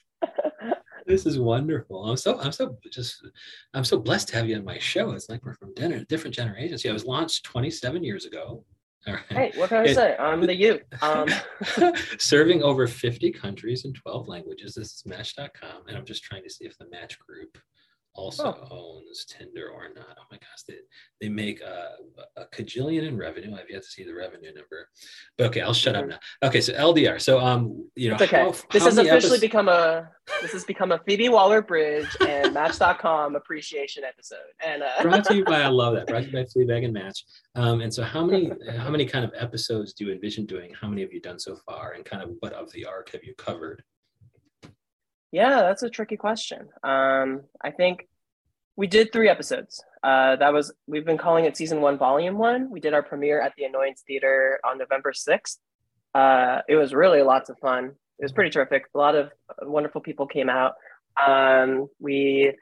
This 1.08 1.26
is 1.26 1.40
wonderful. 1.40 2.04
I'm 2.06 2.18
so 2.18 2.38
I'm 2.40 2.52
so 2.52 2.78
just 2.92 3.26
I'm 3.74 3.86
so 3.86 3.98
blessed 3.98 4.28
to 4.30 4.36
have 4.36 4.48
you 4.50 4.58
on 4.58 4.66
my 4.66 4.78
show. 4.78 5.12
It's 5.12 5.30
like 5.30 5.44
we're 5.46 5.54
from 5.56 5.74
dinner, 5.74 6.04
different 6.10 6.36
generations. 6.36 6.84
Yeah, 6.84 6.92
it 6.92 6.94
was 6.96 7.06
launched 7.06 7.46
27 7.46 8.04
years 8.04 8.26
ago. 8.26 8.66
All 9.08 9.14
right. 9.14 9.24
hey, 9.30 9.52
what 9.56 9.70
can 9.70 9.78
I 9.78 9.84
It- 9.86 9.96
say? 9.96 10.18
I'm 10.18 10.42
the 10.46 10.54
you. 10.54 10.82
Um, 11.02 11.30
Serving 12.20 12.62
over 12.62 12.88
50 12.88 13.32
countries 13.32 13.86
in 13.86 13.94
12 13.94 14.28
languages. 14.28 14.74
This 14.76 14.88
is 14.96 15.04
Match.com, 15.06 15.84
and 15.88 15.96
I'm 15.96 16.04
just 16.06 16.24
trying 16.24 16.44
to 16.44 16.50
see 16.50 16.66
if 16.66 16.78
the 16.78 16.90
Match 16.90 17.18
group 17.20 17.58
also 18.18 18.68
oh. 18.72 18.98
owns 18.98 19.26
Tinder 19.26 19.70
or 19.70 19.90
not. 19.96 20.18
Oh 20.20 20.24
my 20.32 20.38
gosh, 20.38 20.64
they, 20.68 20.76
they 21.22 21.30
make 21.30 21.62
a, 21.62 21.92
a 22.36 22.46
cajillion 22.46 23.08
in 23.08 23.18
revenue. 23.18 23.56
I've 23.56 23.70
yet 23.70 23.84
to 23.84 23.88
see 23.88 24.04
the 24.04 24.14
revenue 24.14 24.54
number. 24.54 24.90
But 25.38 25.48
okay, 25.48 25.62
I'll 25.62 25.74
shut 25.74 25.96
up 25.96 26.08
now. 26.08 26.18
Okay, 26.44 26.60
so 26.60 26.74
LDR. 26.74 27.22
So 27.22 27.40
um, 27.40 27.90
you 27.96 28.10
know, 28.10 28.16
it's 28.16 28.24
okay. 28.24 28.38
How, 28.38 28.52
this 28.72 28.84
how 28.84 28.90
has 28.90 28.98
officially 28.98 29.18
episodes... 29.18 29.42
become 29.42 29.70
a 29.70 30.10
this 30.42 30.52
has 30.52 30.66
become 30.66 30.92
a 30.92 31.00
Phoebe 31.08 31.30
Waller 31.30 31.62
Bridge 31.62 32.10
and 32.28 32.54
Match.com 32.54 33.36
appreciation 33.36 34.04
episode. 34.04 34.40
And 34.66 34.84
uh... 34.84 35.02
brought 35.02 35.24
to 35.26 35.36
you 35.36 35.46
by 35.46 35.62
I 35.62 35.68
love 35.68 35.96
that. 35.96 36.08
Brought 36.08 36.24
to 36.24 36.30
you 36.30 36.34
by 36.34 36.44
Fleabag 36.44 36.86
and 36.86 36.94
Match. 36.94 37.24
Um, 37.56 37.82
and 37.82 37.94
so 37.94 38.04
how 38.04 38.26
many 38.26 38.52
how 38.78 38.90
many 38.90 39.06
kind 39.06 39.24
of 39.24 39.32
episodes 39.38 39.94
do 39.94 40.06
you 40.06 40.12
envision 40.12 40.46
doing? 40.46 40.74
How 40.80 40.88
many 40.88 41.02
have 41.02 41.14
you 41.14 41.22
done 41.22 41.40
so 41.40 41.56
far? 41.68 41.94
And 41.94 42.04
kind 42.04 42.24
of 42.24 42.32
what 42.40 42.54
of 42.54 42.72
the 42.72 42.86
arc 42.86 43.12
have 43.12 43.24
you 43.24 43.36
covered? 43.38 43.84
Yeah, 45.32 45.62
that's 45.62 45.84
a 45.84 45.90
tricky 45.90 46.18
question. 46.18 46.70
Um, 46.84 47.42
I 47.62 47.72
think 47.72 48.08
we 48.76 48.88
did 48.88 49.12
three 49.12 49.28
episodes. 49.28 49.84
Uh, 50.04 50.38
that 50.38 50.54
was 50.54 50.72
we've 50.88 51.06
been 51.06 51.18
calling 51.18 51.46
it 51.46 51.58
season 51.58 51.82
one, 51.82 51.98
volume 51.98 52.38
one. 52.38 52.70
We 52.70 52.80
did 52.80 52.94
our 52.94 53.04
premiere 53.04 53.42
at 53.42 53.54
the 53.58 53.66
Annoyance 53.66 54.04
Theater 54.08 54.60
on 54.66 54.78
November 54.78 55.12
sixth. 55.14 55.60
Uh, 56.14 56.62
it 56.70 56.76
was 56.76 56.94
really 56.94 57.22
lots 57.22 57.50
of 57.50 57.58
fun. 57.60 57.86
It 58.20 58.24
was 58.24 58.32
pretty 58.32 58.52
terrific. 58.52 58.86
A 58.96 58.98
lot 58.98 59.16
of 59.16 59.32
wonderful 59.62 60.02
people 60.02 60.28
came 60.28 60.50
out. 60.50 60.76
Um, 61.28 61.88
we 62.00 62.54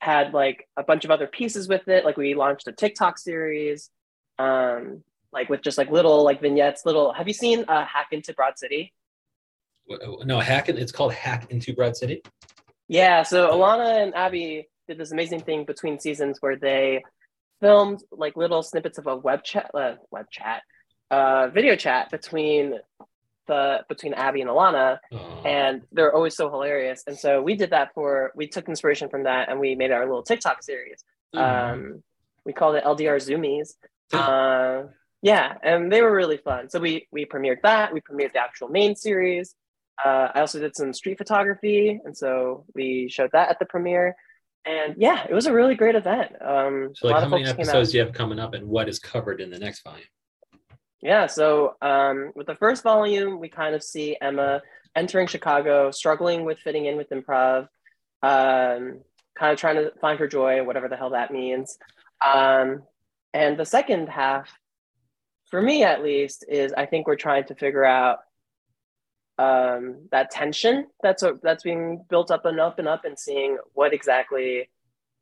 had 0.00 0.34
like 0.34 0.68
a 0.76 0.82
bunch 0.82 1.04
of 1.04 1.10
other 1.10 1.26
pieces 1.26 1.68
with 1.68 1.88
it. 1.88 2.04
Like 2.04 2.16
we 2.16 2.34
launched 2.34 2.68
a 2.68 2.72
TikTok 2.72 3.18
series, 3.18 3.88
um, 4.38 5.02
like 5.32 5.48
with 5.48 5.62
just 5.62 5.78
like 5.78 5.90
little 5.90 6.24
like 6.24 6.42
vignettes. 6.42 6.82
Little. 6.84 7.12
Have 7.12 7.28
you 7.28 7.34
seen 7.34 7.64
uh, 7.68 7.86
Hack 7.86 8.08
into 8.10 8.34
Broad 8.34 8.58
City? 8.58 8.92
No 9.88 10.40
hack 10.40 10.68
it's 10.68 10.92
called 10.92 11.12
hack 11.12 11.50
into 11.50 11.74
broad 11.74 11.96
city. 11.96 12.22
Yeah 12.88 13.22
so 13.22 13.50
ilana 13.50 14.02
and 14.02 14.14
abby 14.14 14.68
did 14.88 14.98
this 14.98 15.12
amazing 15.12 15.40
thing 15.40 15.64
between 15.64 15.98
seasons 15.98 16.38
where 16.40 16.56
they 16.56 17.04
filmed 17.60 18.02
like 18.10 18.36
little 18.36 18.62
snippets 18.62 18.98
of 18.98 19.06
a 19.06 19.16
web 19.16 19.44
chat 19.44 19.70
uh, 19.74 19.94
web 20.10 20.26
chat 20.30 20.62
uh, 21.10 21.48
video 21.48 21.76
chat 21.76 22.10
between 22.10 22.74
the 23.46 23.84
between 23.88 24.14
abby 24.14 24.40
and 24.40 24.50
ilana 24.50 24.98
Aww. 25.12 25.46
and 25.46 25.82
they're 25.92 26.14
always 26.14 26.36
so 26.36 26.50
hilarious. 26.50 27.02
And 27.06 27.18
so 27.18 27.42
we 27.42 27.54
did 27.54 27.70
that 27.70 27.92
for 27.94 28.32
we 28.34 28.46
took 28.46 28.68
inspiration 28.68 29.08
from 29.08 29.24
that 29.24 29.48
and 29.48 29.58
we 29.60 29.74
made 29.74 29.90
our 29.90 30.06
little 30.06 30.22
tiktok 30.22 30.62
series. 30.62 31.04
Mm-hmm. 31.34 31.72
um, 31.74 32.02
we 32.44 32.52
called 32.52 32.76
it 32.76 32.84
ldr 32.84 33.16
zoomies. 33.16 33.74
Uh, 34.12 34.88
yeah 35.22 35.54
and 35.62 35.90
they 35.90 36.02
were 36.02 36.14
really 36.14 36.36
fun. 36.36 36.68
So 36.68 36.78
we 36.78 37.08
we 37.10 37.24
premiered 37.26 37.62
that 37.62 37.92
we 37.92 38.00
premiered 38.00 38.32
the 38.32 38.40
actual 38.40 38.68
main 38.68 38.96
series 38.96 39.54
uh, 40.04 40.28
I 40.34 40.40
also 40.40 40.58
did 40.58 40.76
some 40.76 40.92
street 40.92 41.18
photography, 41.18 42.00
and 42.04 42.16
so 42.16 42.64
we 42.74 43.08
showed 43.08 43.30
that 43.32 43.50
at 43.50 43.58
the 43.58 43.66
premiere. 43.66 44.16
And 44.64 44.94
yeah, 44.96 45.26
it 45.28 45.34
was 45.34 45.46
a 45.46 45.52
really 45.52 45.74
great 45.74 45.96
event. 45.96 46.32
Um, 46.40 46.92
so, 46.94 47.08
like, 47.08 47.22
how 47.22 47.28
many 47.28 47.44
episodes 47.44 47.90
do 47.90 47.98
you 47.98 48.04
have 48.04 48.14
coming 48.14 48.38
up, 48.38 48.54
and 48.54 48.68
what 48.68 48.88
is 48.88 48.98
covered 48.98 49.40
in 49.40 49.50
the 49.50 49.58
next 49.58 49.82
volume? 49.82 50.06
Yeah, 51.00 51.26
so 51.26 51.74
um, 51.82 52.30
with 52.36 52.46
the 52.46 52.54
first 52.54 52.84
volume, 52.84 53.40
we 53.40 53.48
kind 53.48 53.74
of 53.74 53.82
see 53.82 54.16
Emma 54.20 54.62
entering 54.94 55.26
Chicago, 55.26 55.90
struggling 55.90 56.44
with 56.44 56.58
fitting 56.60 56.86
in 56.86 56.96
with 56.96 57.10
improv, 57.10 57.62
um, 58.22 59.00
kind 59.36 59.52
of 59.52 59.58
trying 59.58 59.76
to 59.76 59.92
find 60.00 60.20
her 60.20 60.28
joy, 60.28 60.62
whatever 60.62 60.88
the 60.88 60.96
hell 60.96 61.10
that 61.10 61.32
means. 61.32 61.76
Um, 62.24 62.84
and 63.34 63.58
the 63.58 63.64
second 63.64 64.08
half, 64.08 64.48
for 65.50 65.60
me 65.60 65.82
at 65.82 66.04
least, 66.04 66.44
is 66.48 66.72
I 66.72 66.86
think 66.86 67.08
we're 67.08 67.16
trying 67.16 67.44
to 67.44 67.54
figure 67.56 67.84
out 67.84 68.18
um, 69.38 70.08
that 70.10 70.30
tension 70.30 70.86
that's 71.02 71.22
a, 71.22 71.34
that's 71.42 71.62
being 71.62 72.04
built 72.08 72.30
up 72.30 72.44
and 72.44 72.60
up 72.60 72.78
and 72.78 72.86
up 72.86 73.04
and 73.04 73.18
seeing 73.18 73.58
what 73.72 73.94
exactly 73.94 74.68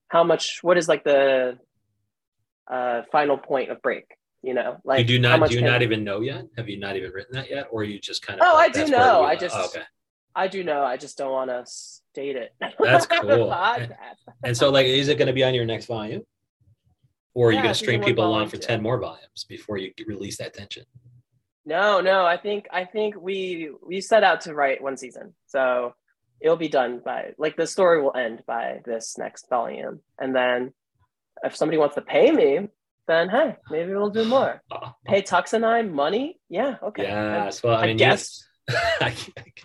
how 0.09 0.25
much 0.25 0.59
what 0.63 0.77
is 0.77 0.89
like 0.89 1.05
the 1.05 1.59
uh, 2.71 3.03
final 3.13 3.39
point 3.39 3.71
of 3.71 3.81
break 3.83 4.07
you 4.43 4.55
know? 4.55 4.79
Like 4.85 5.01
you 5.01 5.05
do 5.05 5.19
not 5.19 5.49
do 5.49 5.55
you 5.55 5.63
not 5.63 5.83
even 5.83 6.05
know 6.05 6.21
yet? 6.21 6.47
Have 6.57 6.69
you 6.69 6.79
not 6.79 6.97
even 6.97 7.11
written 7.13 7.35
that 7.35 7.51
yet? 7.51 7.69
Or 7.71 7.85
you 7.85 7.99
just 7.99 8.27
kind 8.27 8.41
of 8.41 8.47
oh 8.49 8.55
like, 8.55 8.77
i 8.77 8.85
do 8.85 8.91
know. 8.91 9.23
i 9.23 9.37
just 9.37 9.55
oh, 9.57 9.67
okay. 9.67 9.83
i 10.35 10.49
do 10.49 10.65
know. 10.65 10.83
I 10.83 10.97
just 10.97 11.19
don't 11.19 11.33
want 11.33 11.51
to 11.51 11.65
state 11.67 12.37
it. 12.37 12.55
That's 12.79 13.07
cool. 13.21 13.53
And, 13.53 13.95
and, 14.45 14.57
so 14.57 14.71
like 14.71 14.87
is 14.87 15.09
it 15.09 15.19
going 15.19 15.29
to 15.29 15.35
be 15.35 15.45
on 15.45 15.55
your 15.55 15.67
next 15.67 15.87
volume? 15.87 16.23
Or 17.35 17.49
are 17.49 17.53
yeah, 17.53 17.59
you 17.59 17.63
going 17.63 17.75
to 17.75 17.79
string 17.79 18.03
people 18.03 18.25
along 18.25 18.49
for 18.49 18.57
10 18.57 18.83
more 18.83 18.99
volumes 18.99 19.45
before 19.49 19.77
you 19.77 19.93
release 20.07 20.37
that 20.39 20.53
tension 20.53 20.85
no, 21.71 22.01
no. 22.01 22.27
I 22.27 22.37
think 22.37 22.67
I 22.73 22.85
think 22.85 23.15
we 23.17 23.71
we 23.87 24.01
set 24.01 24.25
out 24.25 24.41
to 24.43 24.55
write 24.55 24.83
one 24.83 24.97
season, 24.97 25.35
so 25.47 25.95
it'll 26.41 26.57
be 26.57 26.69
done 26.69 27.01
by 27.05 27.33
like 27.39 27.57
the 27.57 27.67
story 27.67 28.03
will 28.03 28.17
end 28.17 28.43
by 28.45 28.81
this 28.85 29.17
next 29.17 29.49
volume, 29.49 30.01
and 30.19 30.35
then 30.35 30.73
if 31.45 31.55
somebody 31.55 31.79
wants 31.79 31.95
to 31.95 32.03
pay 32.03 32.33
me, 32.33 32.69
then 33.07 33.29
hey, 33.29 33.57
maybe 33.71 33.93
we'll 33.93 34.11
do 34.11 34.25
more. 34.25 34.61
Pay 35.07 35.23
Tux 35.23 35.53
and 35.53 35.65
I 35.65 35.83
money, 35.83 36.41
yeah, 36.49 36.77
okay. 36.83 37.05
Yes, 37.05 37.63
well, 37.63 37.77
I, 37.77 37.83
I 37.83 37.87
mean, 37.87 37.97
guess. 37.97 38.45
I, 39.01 39.15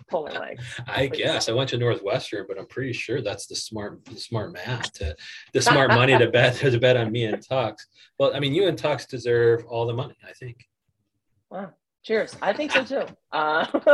Pulling 0.08 0.34
leg. 0.34 0.60
I 0.88 1.06
guess 1.06 1.48
I 1.48 1.52
went 1.52 1.70
to 1.70 1.78
Northwestern, 1.78 2.46
but 2.48 2.58
I'm 2.58 2.66
pretty 2.66 2.92
sure 2.92 3.20
that's 3.20 3.46
the 3.46 3.54
smart, 3.54 4.04
the 4.04 4.16
smart 4.16 4.52
math 4.52 4.92
to 4.94 5.14
the 5.52 5.62
smart 5.62 5.90
money 5.90 6.16
to 6.16 6.28
bet 6.28 6.56
to 6.60 6.78
bet 6.78 6.96
on 6.96 7.12
me 7.12 7.24
and 7.24 7.38
Tux. 7.38 7.74
Well, 8.18 8.34
I 8.34 8.40
mean, 8.40 8.54
you 8.54 8.66
and 8.66 8.76
Tux 8.76 9.08
deserve 9.08 9.64
all 9.66 9.86
the 9.86 9.92
money. 9.92 10.16
I 10.28 10.32
think. 10.32 10.64
Wow. 11.50 11.72
Cheers. 12.06 12.36
I 12.40 12.52
think 12.52 12.70
so 12.70 12.84
too. 12.84 13.04
Uh, 13.32 13.66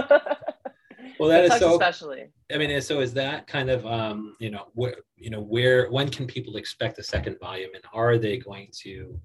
well, 1.19 1.31
that 1.31 1.45
is 1.45 1.59
so. 1.59 1.73
Especially. 1.73 2.27
I 2.53 2.59
mean, 2.59 2.79
so 2.83 3.01
is 3.01 3.15
that 3.15 3.47
kind 3.47 3.71
of 3.71 3.87
um, 3.87 4.37
you 4.39 4.51
know 4.51 4.67
where 4.75 4.97
you 5.17 5.31
know 5.31 5.41
where 5.41 5.91
when 5.91 6.11
can 6.11 6.27
people 6.27 6.57
expect 6.57 6.97
the 6.97 7.03
second 7.03 7.39
volume, 7.41 7.71
and 7.75 7.83
are 7.95 8.19
they 8.19 8.37
going 8.37 8.69
to 8.83 9.19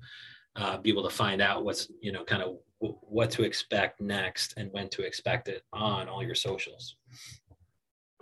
uh, 0.55 0.77
be 0.77 0.89
able 0.89 1.03
to 1.03 1.09
find 1.09 1.41
out 1.41 1.65
what's 1.65 1.91
you 1.99 2.13
know 2.13 2.23
kind 2.23 2.41
of 2.41 2.55
w- 2.79 2.97
what 3.01 3.29
to 3.31 3.43
expect 3.43 3.99
next 3.99 4.53
and 4.55 4.71
when 4.71 4.87
to 4.91 5.01
expect 5.01 5.49
it 5.49 5.63
on 5.73 6.07
all 6.07 6.23
your 6.23 6.35
socials? 6.35 6.95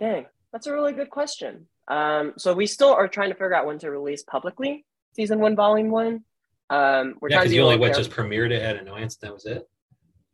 Dang, 0.00 0.26
that's 0.52 0.66
a 0.66 0.72
really 0.72 0.94
good 0.94 1.10
question. 1.10 1.68
Um, 1.86 2.32
so 2.38 2.52
we 2.52 2.66
still 2.66 2.92
are 2.92 3.06
trying 3.06 3.28
to 3.28 3.36
figure 3.36 3.54
out 3.54 3.66
when 3.66 3.78
to 3.78 3.90
release 3.92 4.24
publicly 4.24 4.84
season 5.14 5.38
one, 5.38 5.54
volume 5.54 5.90
one. 5.90 6.24
Um, 6.70 7.14
we're 7.20 7.30
yeah, 7.30 7.38
because 7.38 7.52
you 7.52 7.62
only 7.62 7.78
what 7.78 7.94
just 7.94 8.10
premiered 8.10 8.50
it 8.50 8.62
at 8.62 8.74
Annoyance. 8.74 9.14
That 9.18 9.32
was 9.32 9.46
it. 9.46 9.68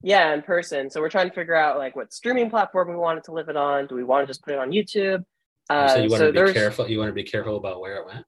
Yeah, 0.02 0.34
in 0.34 0.42
person. 0.42 0.90
So 0.90 1.00
we're 1.00 1.10
trying 1.10 1.28
to 1.28 1.34
figure 1.34 1.54
out 1.54 1.78
like 1.78 1.94
what 1.94 2.12
streaming 2.12 2.50
platform 2.50 2.88
we 2.88 2.96
wanted 2.96 3.24
to 3.24 3.32
live 3.32 3.48
it 3.48 3.56
on. 3.56 3.86
Do 3.86 3.94
we 3.94 4.04
want 4.04 4.24
to 4.24 4.26
just 4.26 4.42
put 4.42 4.52
it 4.52 4.58
on 4.58 4.70
YouTube? 4.70 5.24
Uh, 5.70 5.88
so 5.88 5.96
you 5.96 6.10
want 6.10 6.18
so 6.18 6.32
to 6.32 6.44
be 6.44 6.52
careful. 6.52 6.88
You 6.88 6.98
want 6.98 7.08
to 7.08 7.14
be 7.14 7.22
careful 7.22 7.56
about 7.56 7.80
where 7.80 7.96
it 7.96 8.06
went. 8.06 8.26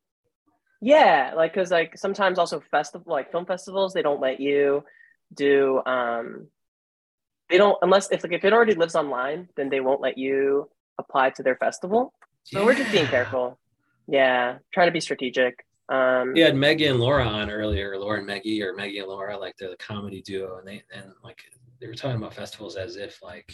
Yeah, 0.80 1.32
like 1.34 1.54
because 1.54 1.70
like 1.70 1.96
sometimes 1.98 2.38
also 2.38 2.60
festival 2.70 3.10
like 3.10 3.30
film 3.30 3.46
festivals 3.46 3.94
they 3.94 4.02
don't 4.02 4.20
let 4.20 4.38
you 4.38 4.84
do 5.32 5.82
um 5.86 6.46
they 7.48 7.56
don't 7.56 7.78
unless 7.80 8.10
if 8.12 8.22
like 8.22 8.32
if 8.32 8.44
it 8.44 8.52
already 8.52 8.74
lives 8.74 8.94
online 8.94 9.48
then 9.56 9.70
they 9.70 9.80
won't 9.80 10.00
let 10.00 10.18
you 10.18 10.68
apply 10.98 11.30
to 11.30 11.42
their 11.42 11.56
festival. 11.56 12.12
So 12.44 12.60
yeah. 12.60 12.66
we're 12.66 12.74
just 12.74 12.92
being 12.92 13.06
careful. 13.06 13.58
Yeah, 14.06 14.58
trying 14.72 14.88
to 14.88 14.92
be 14.92 15.00
strategic. 15.00 15.64
Um, 15.88 16.34
you 16.34 16.44
had 16.44 16.56
Maggie 16.56 16.86
and 16.86 17.00
Laura 17.00 17.26
on 17.26 17.50
earlier, 17.50 17.98
Laura 17.98 18.18
and 18.18 18.26
Maggie, 18.26 18.62
or 18.62 18.74
Maggie 18.74 18.98
and 18.98 19.08
Laura, 19.08 19.38
like 19.38 19.56
they're 19.56 19.70
the 19.70 19.76
comedy 19.76 20.22
duo, 20.22 20.58
and 20.58 20.68
they 20.68 20.82
and 20.94 21.12
like 21.22 21.38
they 21.80 21.86
were 21.86 21.94
talking 21.94 22.16
about 22.16 22.34
festivals 22.34 22.76
as 22.76 22.96
if 22.96 23.22
like 23.22 23.52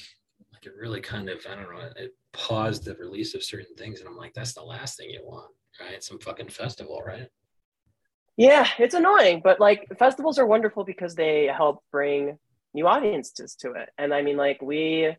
like 0.52 0.66
it 0.66 0.72
really 0.78 1.00
kind 1.00 1.28
of 1.28 1.44
I 1.50 1.54
don't 1.54 1.70
know 1.70 1.88
it 1.96 2.14
paused 2.32 2.84
the 2.84 2.94
release 2.96 3.34
of 3.34 3.42
certain 3.42 3.74
things, 3.76 4.00
and 4.00 4.08
I'm 4.08 4.16
like 4.16 4.34
that's 4.34 4.54
the 4.54 4.62
last 4.62 4.96
thing 4.96 5.10
you 5.10 5.20
want, 5.24 5.50
right? 5.80 6.02
Some 6.02 6.18
fucking 6.18 6.48
festival, 6.48 7.02
right? 7.04 7.28
Yeah, 8.36 8.66
it's 8.78 8.94
annoying, 8.94 9.40
but 9.42 9.60
like 9.60 9.86
festivals 9.98 10.38
are 10.38 10.46
wonderful 10.46 10.84
because 10.84 11.14
they 11.14 11.46
help 11.46 11.82
bring 11.90 12.38
new 12.72 12.86
audiences 12.86 13.54
to 13.56 13.72
it, 13.72 13.90
and 13.98 14.14
I 14.14 14.22
mean 14.22 14.36
like 14.36 14.60
we. 14.62 15.16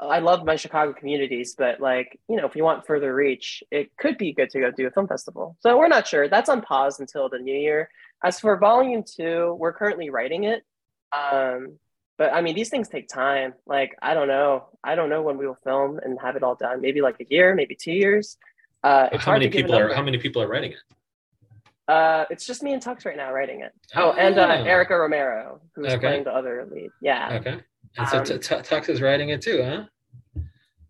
I 0.00 0.18
love 0.18 0.44
my 0.44 0.56
Chicago 0.56 0.94
communities, 0.94 1.54
but 1.56 1.78
like, 1.78 2.18
you 2.26 2.36
know, 2.36 2.46
if 2.46 2.56
you 2.56 2.64
want 2.64 2.86
further 2.86 3.14
reach, 3.14 3.62
it 3.70 3.94
could 3.98 4.18
be 4.18 4.32
good 4.32 4.50
to 4.50 4.58
go 4.58 4.70
do 4.70 4.86
a 4.86 4.90
film 4.90 5.06
festival. 5.06 5.56
So 5.60 5.76
we're 5.78 5.86
not 5.86 6.08
sure. 6.08 6.28
That's 6.28 6.48
on 6.48 6.62
pause 6.62 6.98
until 6.98 7.28
the 7.28 7.38
new 7.38 7.54
year. 7.54 7.88
As 8.24 8.40
for 8.40 8.56
volume 8.56 9.04
two, 9.06 9.54
we're 9.60 9.74
currently 9.74 10.10
writing 10.10 10.44
it. 10.44 10.64
Um, 11.12 11.78
but 12.22 12.32
I 12.32 12.40
mean, 12.40 12.54
these 12.54 12.68
things 12.68 12.88
take 12.88 13.08
time. 13.08 13.52
Like, 13.66 13.96
I 14.00 14.14
don't 14.14 14.28
know. 14.28 14.68
I 14.84 14.94
don't 14.94 15.10
know 15.10 15.22
when 15.22 15.38
we 15.38 15.44
will 15.44 15.58
film 15.64 15.98
and 16.04 16.16
have 16.22 16.36
it 16.36 16.44
all 16.44 16.54
done. 16.54 16.80
Maybe 16.80 17.00
like 17.00 17.16
a 17.18 17.26
year, 17.28 17.52
maybe 17.52 17.74
two 17.74 17.90
years. 17.90 18.36
Uh, 18.84 19.08
it's 19.10 19.24
how 19.24 19.32
many 19.32 19.48
people 19.48 19.74
are 19.74 19.92
how 19.92 20.04
many 20.04 20.18
people 20.18 20.40
are 20.40 20.46
writing 20.46 20.70
it? 20.70 20.78
Uh, 21.88 22.24
it's 22.30 22.46
just 22.46 22.62
me 22.62 22.74
and 22.74 22.80
Tux 22.80 23.04
right 23.04 23.16
now 23.16 23.32
writing 23.32 23.62
it. 23.62 23.72
Oh, 23.96 24.10
oh 24.10 24.12
and 24.12 24.38
uh. 24.38 24.62
Erica 24.64 24.96
Romero, 24.96 25.62
who's 25.74 25.88
okay. 25.88 25.98
playing 25.98 26.22
the 26.22 26.30
other 26.30 26.64
lead. 26.70 26.90
Yeah. 27.00 27.38
Okay. 27.40 27.58
And 27.98 28.08
so 28.08 28.18
um, 28.18 28.24
t- 28.24 28.38
t- 28.38 28.54
Tux 28.54 28.88
is 28.88 29.02
writing 29.02 29.30
it 29.30 29.42
too, 29.42 29.60
huh? 29.64 30.42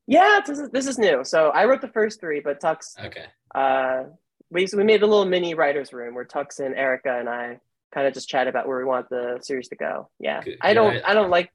Yeah, 0.07 0.41
this 0.47 0.59
is 0.59 0.69
this 0.69 0.87
is 0.87 0.99
new. 0.99 1.25
So 1.25 1.49
I 1.49 1.65
wrote 1.65 1.81
the 1.81 1.89
first 1.89 2.21
three, 2.21 2.41
but 2.41 2.61
Tux. 2.61 3.03
Okay. 3.03 3.25
Uh, 3.55 4.11
we 4.51 4.69
we 4.77 4.85
made 4.85 5.03
a 5.03 5.07
little 5.07 5.25
mini 5.25 5.55
writers 5.55 5.95
room 5.95 6.15
where 6.15 6.27
Tux 6.27 6.61
and 6.61 6.75
Erica 6.75 7.19
and 7.19 7.31
I 7.31 7.59
kind 7.93 8.07
of 8.07 8.15
just 8.15 8.29
chat 8.29 8.49
about 8.49 8.67
where 8.67 8.79
we 8.79 8.85
want 8.85 9.09
the 9.09 9.39
series 9.43 9.69
to 9.69 9.77
go. 9.77 10.09
Yeah, 10.19 10.43
Good. 10.43 10.59
I 10.61 10.75
don't, 10.75 10.95
yeah, 10.95 11.01
I, 11.05 11.11
I, 11.11 11.15
don't 11.15 11.31
like, 11.31 11.51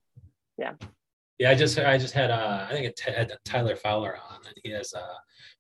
yeah. 0.58 0.73
Yeah, 1.39 1.52
I 1.52 1.56
just, 1.56 1.78
I 1.78 1.97
just 1.97 2.13
had, 2.13 2.32
uh, 2.32 2.65
I 2.69 2.73
think 2.73 2.86
it 2.88 3.00
had 3.00 3.32
Tyler 3.45 3.76
Fowler 3.76 4.17
on, 4.17 4.39
and 4.45 4.56
he 4.63 4.71
has 4.71 4.93
uh, 4.93 5.15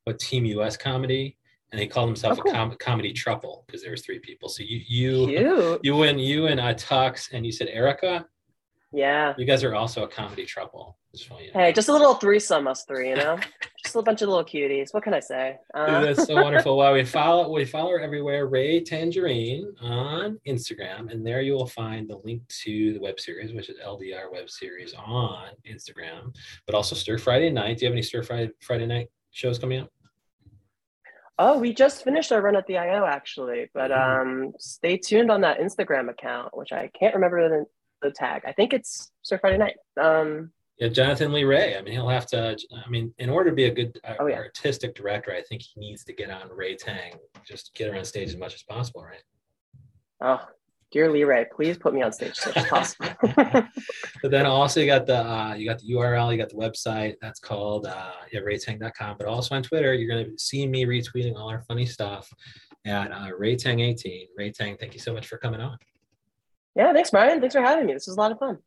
what 0.05 0.19
Team 0.19 0.45
US 0.45 0.77
comedy, 0.77 1.37
and 1.71 1.81
he 1.81 1.87
called 1.87 2.09
himself 2.09 2.39
Oh, 2.39 2.43
cool. 2.43 2.51
a 2.51 2.55
com- 2.55 2.75
comedy 2.79 3.13
trouble 3.13 3.63
because 3.67 3.81
there 3.81 3.91
was 3.91 4.01
three 4.01 4.19
people. 4.19 4.49
So 4.49 4.63
you 4.63 4.81
you 4.87 5.27
Cute. 5.27 5.79
you 5.83 6.03
and 6.03 6.21
you 6.21 6.47
and 6.47 6.59
uh, 6.59 6.73
Tux 6.73 7.31
and 7.33 7.45
you 7.45 7.51
said 7.51 7.67
Erica. 7.67 8.25
Yeah. 8.93 9.33
You 9.37 9.45
guys 9.45 9.63
are 9.63 9.75
also 9.75 10.03
a 10.03 10.07
comedy 10.07 10.45
trouble. 10.45 10.97
Just 11.13 11.29
you 11.29 11.51
to 11.51 11.57
Hey, 11.59 11.73
just 11.73 11.89
a 11.89 11.91
little 11.91 12.13
threesome, 12.15 12.67
us 12.67 12.85
three, 12.85 13.09
you 13.09 13.15
know? 13.15 13.37
just 13.83 13.95
a 13.95 14.01
bunch 14.01 14.21
of 14.21 14.29
little 14.29 14.45
cuties. 14.45 14.93
What 14.93 15.03
can 15.03 15.13
I 15.13 15.19
say? 15.19 15.57
Dude, 15.75 15.83
Uh, 15.89 16.01
that's 16.05 16.25
so 16.25 16.35
wonderful. 16.35 16.77
Well, 16.77 16.93
we 16.93 17.03
follow 17.17 17.51
we 17.51 17.65
follow 17.65 17.91
her 17.91 17.99
everywhere. 17.99 18.47
Ray 18.47 18.81
Tangerine 18.81 19.73
on 19.81 20.39
Instagram, 20.47 21.11
and 21.11 21.25
there 21.25 21.41
you 21.41 21.53
will 21.53 21.67
find 21.67 22.09
the 22.09 22.17
link 22.23 22.41
to 22.63 22.93
the 22.93 22.99
web 22.99 23.19
series, 23.19 23.53
which 23.53 23.69
is 23.69 23.77
LDR 23.85 24.31
web 24.31 24.49
series 24.49 24.93
on 24.93 25.49
Instagram, 25.69 26.33
but 26.65 26.73
also 26.75 26.95
Stir 26.95 27.17
Friday 27.17 27.49
Night. 27.49 27.77
Do 27.79 27.85
you 27.85 27.89
have 27.89 27.93
any 27.95 28.01
Stir 28.03 28.23
Friday 28.23 28.51
Friday 28.61 28.85
Night 28.85 29.09
shows 29.31 29.59
coming 29.59 29.79
up? 29.81 29.89
oh, 31.39 31.59
we 31.59 31.71
just 31.71 32.03
finished 32.03 32.31
our 32.31 32.41
run 32.41 32.55
at 32.55 32.65
the 32.65 32.79
IO 32.79 33.05
actually, 33.05 33.69
but 33.71 33.91
Mhm. 33.91 34.21
um, 34.47 34.53
stay 34.57 34.97
tuned 34.97 35.29
on 35.29 35.41
that 35.41 35.59
Instagram 35.59 36.09
account, 36.09 36.57
which 36.57 36.71
I 36.71 36.87
can't 36.99 37.13
remember 37.13 37.47
the, 37.47 37.65
the 38.01 38.11
tag. 38.11 38.43
I 38.45 38.51
think 38.51 38.73
it's 38.73 39.11
Stir 39.23 39.37
Friday 39.39 39.57
Night. 39.57 39.75
Um, 39.99 40.51
Yeah, 40.79 40.89
Jonathan 40.89 41.33
Lee 41.33 41.43
Ray. 41.43 41.75
I 41.77 41.81
mean, 41.81 41.93
he'll 41.93 42.07
have 42.09 42.27
to. 42.27 42.55
I 42.85 42.89
mean, 42.89 43.13
in 43.17 43.29
order 43.29 43.49
to 43.49 43.55
be 43.55 43.65
a 43.65 43.71
good 43.73 43.99
uh, 44.03 44.13
Oh, 44.19 44.27
yeah. 44.27 44.35
artistic 44.37 44.95
director, 44.95 45.31
I 45.31 45.41
think 45.41 45.61
he 45.63 45.79
needs 45.79 46.03
to 46.05 46.13
get 46.13 46.29
on 46.29 46.49
Ray 46.55 46.75
Tang. 46.75 47.13
Just 47.45 47.73
get 47.75 47.91
her 47.91 47.97
on 47.97 48.05
stage 48.05 48.29
as 48.29 48.37
much 48.37 48.53
as 48.53 48.63
possible, 48.63 49.03
right? 49.03 49.23
oh, 50.21 50.41
dear 50.91 51.11
Lee 51.11 51.23
Ray, 51.25 51.45
please 51.55 51.77
put 51.77 51.93
me 51.93 52.01
on 52.01 52.11
stage 52.11 52.37
as 52.39 52.45
much 52.47 52.57
as 52.57 52.65
possible. 52.65 53.07
But 54.23 54.31
then 54.31 54.45
also 54.47 54.79
you 54.79 54.87
got 54.87 55.05
the 55.05 55.19
uh, 55.23 55.53
you 55.53 55.67
got 55.69 55.77
the 55.79 55.91
URL, 55.93 56.31
you 56.31 56.37
got 56.39 56.49
the 56.49 56.55
website. 56.55 57.15
That's 57.21 57.39
called 57.39 57.85
uh, 57.85 58.11
yeah, 58.31 58.39
raytang.com. 58.39 59.17
But 59.19 59.27
also 59.27 59.53
on 59.55 59.61
Twitter, 59.63 59.93
you're 59.93 60.09
gonna 60.09 60.35
see 60.37 60.65
me 60.67 60.85
retweeting 60.85 61.35
all 61.35 61.49
our 61.49 61.61
funny 61.61 61.85
stuff 61.85 62.27
at 62.85 63.11
uh, 63.11 63.29
raytang18. 63.39 64.27
Raytang, 64.39 64.79
thank 64.79 64.93
you 64.95 64.99
so 64.99 65.13
much 65.13 65.27
for 65.27 65.37
coming 65.37 65.61
on. 65.61 65.77
Yeah, 66.77 66.93
thanks, 66.93 67.09
Brian. 67.09 67.39
Thanks 67.39 67.55
for 67.55 67.61
having 67.61 67.87
me. 67.87 67.93
This 67.93 68.05
was 68.05 68.15
a 68.15 68.19
lot 68.19 68.31
of 68.31 68.39
fun. 68.39 68.59